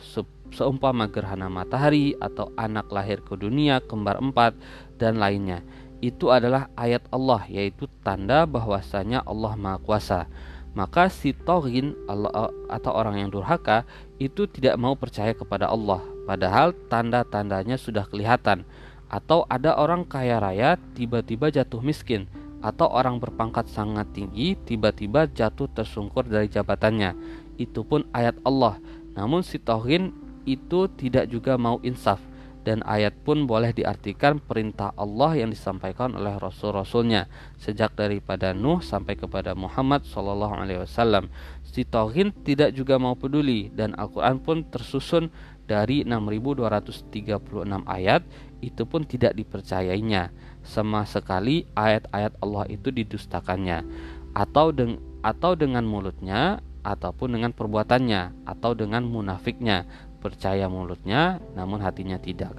seumpama 0.54 1.10
gerhana 1.10 1.50
matahari 1.50 2.14
atau 2.22 2.54
anak 2.54 2.90
lahir 2.94 3.22
ke 3.26 3.34
dunia 3.34 3.82
kembar 3.82 4.22
empat 4.22 4.54
dan 5.02 5.18
lainnya. 5.18 5.66
Itu 6.04 6.30
adalah 6.30 6.70
ayat 6.78 7.10
Allah 7.10 7.42
yaitu 7.50 7.90
tanda 8.06 8.46
bahwasanya 8.46 9.26
Allah 9.26 9.58
Maha 9.58 9.80
Kuasa. 9.82 10.30
Maka 10.74 11.06
si 11.10 11.38
Torin 11.38 11.94
Allah, 12.10 12.50
atau 12.66 12.92
orang 12.94 13.22
yang 13.22 13.30
durhaka 13.30 13.86
itu 14.18 14.50
tidak 14.50 14.74
mau 14.82 14.98
percaya 14.98 15.38
kepada 15.38 15.70
Allah 15.70 16.02
padahal 16.26 16.74
tanda-tandanya 16.90 17.78
sudah 17.78 18.10
kelihatan 18.10 18.66
atau 19.06 19.46
ada 19.46 19.78
orang 19.78 20.02
kaya 20.02 20.42
raya 20.42 20.74
tiba-tiba 20.98 21.54
jatuh 21.54 21.86
miskin 21.86 22.26
atau 22.66 22.90
orang 22.90 23.22
berpangkat 23.22 23.70
sangat 23.70 24.10
tinggi 24.18 24.58
tiba-tiba 24.66 25.30
jatuh 25.30 25.70
tersungkur 25.70 26.26
dari 26.26 26.50
jabatannya. 26.50 27.14
Itu 27.60 27.86
pun 27.86 28.08
ayat 28.16 28.40
Allah. 28.42 28.82
Namun 29.14 29.46
si 29.46 29.62
Tauhin 29.62 30.10
itu 30.48 30.90
tidak 30.98 31.30
juga 31.30 31.60
mau 31.60 31.78
insaf 31.86 32.18
dan 32.64 32.80
ayat 32.88 33.12
pun 33.28 33.44
boleh 33.44 33.76
diartikan 33.76 34.40
perintah 34.40 34.96
Allah 34.96 35.36
yang 35.36 35.52
disampaikan 35.52 36.16
oleh 36.16 36.40
rasul-rasulnya 36.40 37.28
sejak 37.60 37.94
daripada 38.00 38.56
Nuh 38.56 38.80
sampai 38.80 39.20
kepada 39.20 39.52
Muhammad 39.54 40.08
Shallallahu 40.08 40.56
Alaihi 40.56 40.80
Wasallam. 40.82 41.28
Si 41.68 41.84
Tauhin 41.84 42.32
tidak 42.48 42.72
juga 42.72 42.96
mau 42.96 43.20
peduli 43.20 43.68
dan 43.76 43.92
Al-Quran 44.00 44.40
pun 44.40 44.64
tersusun 44.64 45.28
dari 45.68 46.08
6236 46.08 47.44
ayat 47.88 48.24
itu 48.64 48.84
pun 48.88 49.04
tidak 49.04 49.36
dipercayainya. 49.36 50.32
Sama 50.64 51.04
sekali 51.04 51.68
ayat-ayat 51.76 52.40
Allah 52.40 52.64
itu 52.72 52.88
didustakannya. 52.88 53.84
Atau 54.32 54.72
deng 54.72 55.04
atau 55.20 55.56
dengan 55.56 55.84
mulutnya 55.84 56.64
ataupun 56.84 57.40
dengan 57.40 57.56
perbuatannya 57.56 58.44
atau 58.44 58.76
dengan 58.76 59.08
munafiknya 59.08 59.88
percaya 60.24 60.72
mulutnya 60.72 61.44
namun 61.60 61.84
hatinya 61.84 62.16
tidak. 62.16 62.56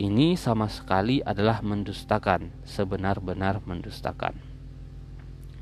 Ini 0.00 0.40
sama 0.40 0.72
sekali 0.72 1.20
adalah 1.20 1.60
mendustakan 1.60 2.48
sebenar-benar 2.64 3.60
mendustakan. 3.68 4.32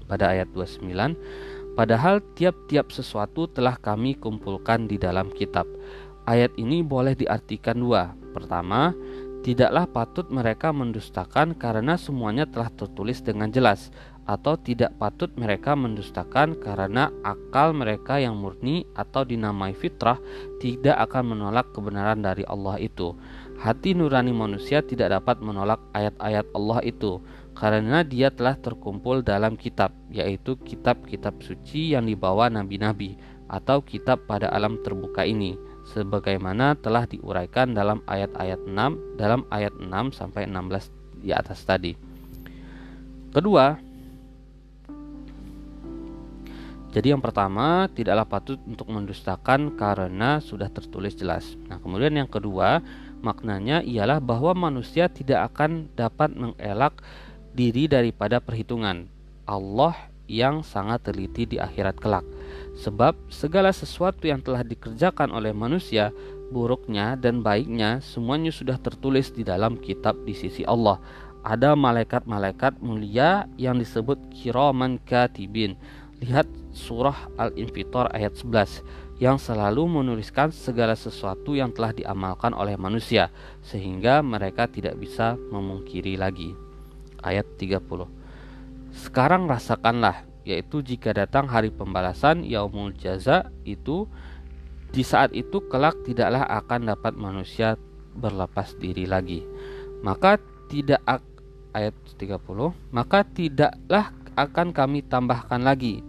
Pada 0.07 0.31
ayat 0.31 0.55
29 0.55 1.75
padahal 1.75 2.23
tiap-tiap 2.39 2.95
sesuatu 2.95 3.51
telah 3.51 3.75
kami 3.75 4.15
kumpulkan 4.15 4.87
di 4.87 4.95
dalam 5.03 5.35
kitab. 5.35 5.67
Ayat 6.23 6.55
ini 6.55 6.87
boleh 6.87 7.19
diartikan 7.19 7.83
dua. 7.83 8.15
Pertama 8.31 8.95
Tidaklah 9.45 9.85
patut 9.93 10.33
mereka 10.33 10.73
mendustakan 10.73 11.53
karena 11.53 12.01
semuanya 12.01 12.49
telah 12.49 12.73
tertulis 12.73 13.21
dengan 13.21 13.53
jelas 13.53 13.93
atau 14.25 14.57
tidak 14.57 14.97
patut 14.97 15.29
mereka 15.37 15.77
mendustakan 15.77 16.57
karena 16.57 17.13
akal 17.21 17.77
mereka 17.77 18.17
yang 18.17 18.41
murni 18.41 18.89
atau 18.97 19.25
dinamai 19.25 19.77
fitrah 19.77 20.17
tidak 20.61 20.97
akan 21.09 21.37
menolak 21.37 21.69
kebenaran 21.77 22.25
dari 22.25 22.45
Allah 22.49 22.81
itu. 22.81 23.13
Hati 23.61 23.93
nurani 23.95 24.33
manusia 24.33 24.81
tidak 24.81 25.15
dapat 25.15 25.45
menolak 25.45 25.81
ayat-ayat 25.93 26.49
Allah 26.57 26.81
itu 26.83 27.21
karena 27.55 28.03
dia 28.03 28.35
telah 28.35 28.59
terkumpul 28.59 29.23
dalam 29.23 29.55
kitab, 29.55 29.95
yaitu 30.11 30.59
kitab-kitab 30.59 31.39
suci 31.39 31.95
yang 31.95 32.11
dibawa 32.11 32.51
nabi-nabi 32.51 33.15
atau 33.47 33.85
kitab 33.85 34.27
pada 34.27 34.51
alam 34.51 34.83
terbuka 34.83 35.23
ini 35.23 35.55
sebagaimana 35.85 36.75
telah 36.81 37.05
diuraikan 37.05 37.77
dalam 37.77 38.01
ayat-ayat 38.09 38.59
6 38.67 39.21
dalam 39.21 39.45
ayat 39.53 39.77
6 39.77 40.17
sampai 40.17 40.49
16 40.49 40.91
di 41.21 41.31
atas 41.31 41.61
tadi. 41.63 41.93
Kedua, 43.31 43.77
jadi 46.95 47.11
yang 47.11 47.19
pertama 47.19 47.91
tidaklah 47.91 48.23
patut 48.23 48.63
untuk 48.71 48.87
mendustakan 48.87 49.75
karena 49.75 50.39
sudah 50.39 50.71
tertulis 50.71 51.19
jelas. 51.19 51.59
Nah, 51.67 51.83
kemudian 51.83 52.15
yang 52.15 52.31
kedua, 52.31 52.79
maknanya 53.19 53.83
ialah 53.83 54.23
bahwa 54.23 54.55
manusia 54.55 55.11
tidak 55.11 55.51
akan 55.51 55.91
dapat 55.99 56.31
mengelak 56.39 57.03
diri 57.51 57.91
daripada 57.91 58.39
perhitungan. 58.39 59.11
Allah 59.43 60.15
yang 60.31 60.63
sangat 60.63 61.11
teliti 61.11 61.51
di 61.51 61.57
akhirat 61.59 61.99
kelak. 61.99 62.23
Sebab 62.79 63.19
segala 63.27 63.75
sesuatu 63.75 64.31
yang 64.31 64.39
telah 64.39 64.63
dikerjakan 64.63 65.35
oleh 65.35 65.51
manusia, 65.51 66.15
buruknya 66.55 67.19
dan 67.19 67.43
baiknya 67.43 67.99
semuanya 68.07 68.55
sudah 68.55 68.79
tertulis 68.79 69.35
di 69.35 69.43
dalam 69.43 69.83
kitab 69.83 70.15
di 70.23 70.33
sisi 70.33 70.63
Allah. 70.63 71.03
Ada 71.45 71.77
malaikat-malaikat 71.77 72.81
mulia 72.81 73.51
yang 73.59 73.83
disebut 73.83 74.17
kiraman 74.33 74.97
katibin. 75.03 75.75
Lihat 76.25 76.49
surah 76.73 77.29
Al-Infitar 77.37 78.09
ayat 78.17 78.33
11 78.41 79.21
yang 79.21 79.37
selalu 79.37 80.01
menuliskan 80.01 80.49
segala 80.49 80.97
sesuatu 80.97 81.53
yang 81.53 81.69
telah 81.77 81.93
diamalkan 81.93 82.57
oleh 82.57 82.81
manusia 82.81 83.29
sehingga 83.61 84.25
mereka 84.25 84.65
tidak 84.65 84.97
bisa 84.97 85.37
memungkiri 85.53 86.17
lagi. 86.17 86.57
Ayat 87.21 87.45
30. 87.61 88.09
Sekarang 88.97 89.45
rasakanlah 89.45 90.25
yaitu 90.49 90.81
jika 90.81 91.13
datang 91.13 91.45
hari 91.45 91.69
pembalasan 91.69 92.41
yaumul 92.41 92.97
jaza 92.97 93.53
itu 93.69 94.09
di 94.97 95.05
saat 95.05 95.33
itu 95.37 95.61
kelak 95.69 95.97
tidaklah 96.09 96.45
akan 96.49 96.89
dapat 96.89 97.13
manusia 97.17 97.77
berlepas 98.15 98.77
diri 98.79 99.09
lagi 99.09 99.43
maka 100.05 100.37
tidak 100.69 101.01
ayat 101.73 101.97
30 102.21 102.39
maka 102.93 103.25
tidaklah 103.25 104.13
akan 104.37 104.71
kami 104.71 105.01
tambahkan 105.03 105.65
lagi 105.65 106.05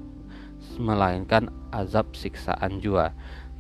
melainkan 0.77 1.51
azab 1.71 2.13
siksaan 2.15 2.79
jua 2.79 3.11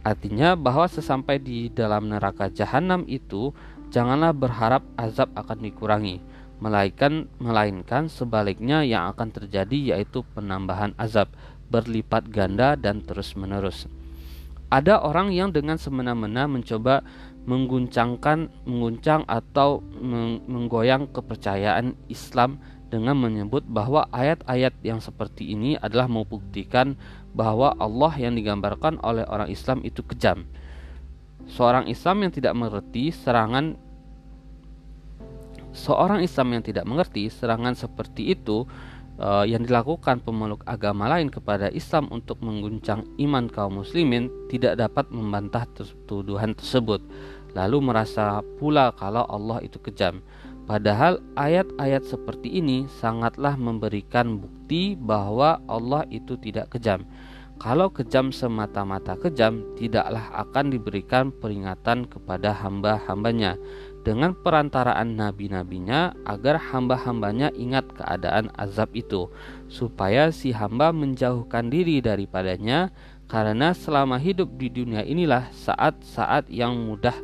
artinya 0.05 0.53
bahwa 0.53 0.85
sesampai 0.85 1.41
di 1.41 1.67
dalam 1.73 2.07
neraka 2.11 2.51
jahanam 2.53 3.03
itu 3.09 3.51
janganlah 3.89 4.31
berharap 4.35 4.85
azab 4.95 5.33
akan 5.33 5.59
dikurangi 5.65 6.21
melainkan 6.59 7.27
melainkan 7.37 8.07
sebaliknya 8.07 8.81
yang 8.87 9.11
akan 9.11 9.31
terjadi 9.31 9.95
yaitu 9.95 10.23
penambahan 10.33 10.95
azab 10.95 11.27
berlipat 11.67 12.29
ganda 12.29 12.77
dan 12.77 13.01
terus-menerus. 13.03 13.89
Ada 14.69 15.01
orang 15.01 15.31
yang 15.31 15.53
dengan 15.53 15.77
semena-mena 15.77 16.49
mencoba 16.49 17.05
mengguncangkan, 17.45 18.49
mengguncang 18.65 19.21
atau 19.29 19.85
menggoyang 20.49 21.05
kepercayaan 21.13 21.93
Islam 22.09 22.57
dengan 22.89 23.17
menyebut 23.17 23.65
bahwa 23.65 24.05
ayat-ayat 24.13 24.73
yang 24.85 25.01
seperti 25.01 25.53
ini 25.53 25.75
adalah 25.79 26.05
membuktikan 26.05 26.93
bahwa 27.35 27.73
Allah 27.81 28.13
yang 28.15 28.37
digambarkan 28.37 29.01
oleh 29.03 29.25
orang 29.27 29.49
Islam 29.49 29.81
itu 29.83 30.05
kejam. 30.05 30.45
Seorang 31.45 31.85
Islam 31.91 32.25
yang 32.25 32.31
tidak 32.33 32.53
mengerti 32.57 33.13
serangan 33.13 33.77
seorang 35.75 36.23
Islam 36.23 36.55
yang 36.55 36.63
tidak 36.63 36.87
mengerti 36.87 37.27
serangan 37.27 37.75
seperti 37.75 38.31
itu 38.31 38.63
uh, 39.19 39.43
yang 39.43 39.63
dilakukan 39.63 40.23
pemeluk 40.23 40.63
agama 40.63 41.11
lain 41.11 41.27
kepada 41.27 41.67
Islam 41.75 42.07
untuk 42.15 42.39
mengguncang 42.39 43.03
iman 43.19 43.51
kaum 43.51 43.83
muslimin 43.83 44.31
tidak 44.47 44.79
dapat 44.79 45.11
membantah 45.11 45.67
tuduhan 46.07 46.55
tersebut 46.55 47.03
lalu 47.55 47.77
merasa 47.83 48.39
pula 48.59 48.95
kalau 48.95 49.27
Allah 49.27 49.59
itu 49.63 49.79
kejam 49.83 50.23
padahal 50.65 51.21
ayat-ayat 51.37 52.03
seperti 52.05 52.59
ini 52.61 52.89
sangatlah 53.01 53.57
memberikan 53.57 54.41
bukti 54.41 54.97
bahwa 54.97 55.61
Allah 55.69 56.05
itu 56.09 56.35
tidak 56.41 56.73
kejam. 56.73 57.05
Kalau 57.55 57.87
kejam 57.87 58.35
semata-mata 58.35 59.15
kejam, 59.15 59.63
tidaklah 59.79 60.27
akan 60.43 60.75
diberikan 60.75 61.31
peringatan 61.31 62.03
kepada 62.03 62.51
hamba-hambanya. 62.51 63.55
Dengan 64.03 64.35
perantaraan 64.37 65.17
nabi-nabinya 65.17 66.13
agar 66.29 66.61
hamba-hambanya 66.61 67.49
ingat 67.57 67.89
keadaan 67.95 68.53
azab 68.53 68.93
itu 68.93 69.33
supaya 69.65 70.29
si 70.29 70.53
hamba 70.53 70.93
menjauhkan 70.93 71.73
diri 71.73 72.05
daripadanya 72.05 72.93
karena 73.25 73.73
selama 73.73 74.21
hidup 74.21 74.53
di 74.61 74.69
dunia 74.69 75.01
inilah 75.01 75.49
saat-saat 75.49 76.45
yang 76.53 76.77
mudah 76.85 77.17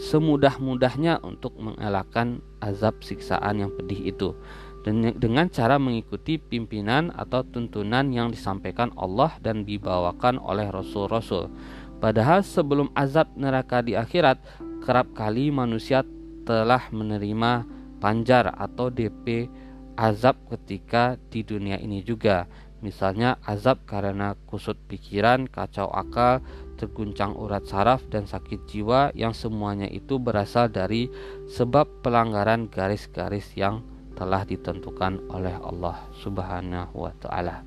semudah-mudahnya 0.00 1.20
untuk 1.20 1.60
mengelakkan 1.60 2.40
azab 2.64 3.04
siksaan 3.04 3.60
yang 3.60 3.70
pedih 3.76 4.00
itu 4.16 4.32
dengan 4.80 5.52
cara 5.52 5.76
mengikuti 5.76 6.40
pimpinan 6.40 7.12
atau 7.12 7.44
tuntunan 7.44 8.08
yang 8.08 8.32
disampaikan 8.32 8.88
Allah 8.96 9.36
dan 9.44 9.68
dibawakan 9.68 10.40
oleh 10.40 10.72
rasul-rasul. 10.72 11.52
Padahal 12.00 12.40
sebelum 12.40 12.88
azab 12.96 13.28
neraka 13.36 13.84
di 13.84 13.92
akhirat, 13.92 14.40
kerap 14.80 15.12
kali 15.12 15.52
manusia 15.52 16.00
telah 16.48 16.80
menerima 16.88 17.68
panjar 18.00 18.56
atau 18.56 18.88
DP 18.88 19.52
azab 20.00 20.40
ketika 20.48 21.20
di 21.28 21.44
dunia 21.44 21.76
ini 21.76 22.00
juga. 22.00 22.48
Misalnya 22.80 23.36
azab 23.44 23.84
karena 23.84 24.32
kusut 24.48 24.80
pikiran, 24.88 25.44
kacau 25.52 25.92
akal, 25.92 26.40
terguncang 26.80 27.36
urat 27.36 27.68
saraf 27.68 28.00
dan 28.08 28.24
sakit 28.24 28.64
jiwa 28.64 29.12
yang 29.12 29.36
semuanya 29.36 29.84
itu 29.84 30.16
berasal 30.16 30.72
dari 30.72 31.12
sebab 31.52 32.00
pelanggaran 32.00 32.72
garis-garis 32.72 33.52
yang 33.52 33.84
telah 34.16 34.48
ditentukan 34.48 35.20
oleh 35.28 35.52
Allah 35.60 36.00
Subhanahu 36.24 36.96
wa 36.96 37.12
taala. 37.20 37.60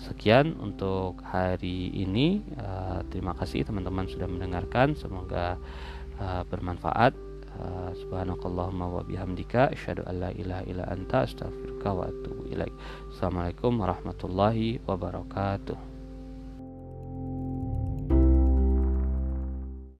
Sekian 0.00 0.56
untuk 0.56 1.20
hari 1.20 1.92
ini. 1.92 2.40
Uh, 2.56 3.04
terima 3.12 3.36
kasih 3.36 3.68
teman-teman 3.68 4.08
sudah 4.08 4.24
mendengarkan. 4.24 4.96
Semoga 4.96 5.60
uh, 6.16 6.42
bermanfaat. 6.48 7.12
Uh, 7.60 7.92
subhanakallahumma 8.00 8.88
wa 8.88 9.02
bihamdika 9.04 9.68
asyhadu 9.74 10.06
an 10.08 10.24
la 10.24 10.30
ilaha 10.32 10.64
illa 10.64 10.88
anta 10.88 11.28
astaghfiruka 11.28 11.92
wa 11.92 12.08
atubu 12.08 12.48
ilaik. 12.48 12.72
Assalamualaikum 13.12 13.76
warahmatullahi 13.76 14.80
wabarakatuh. 14.88 15.89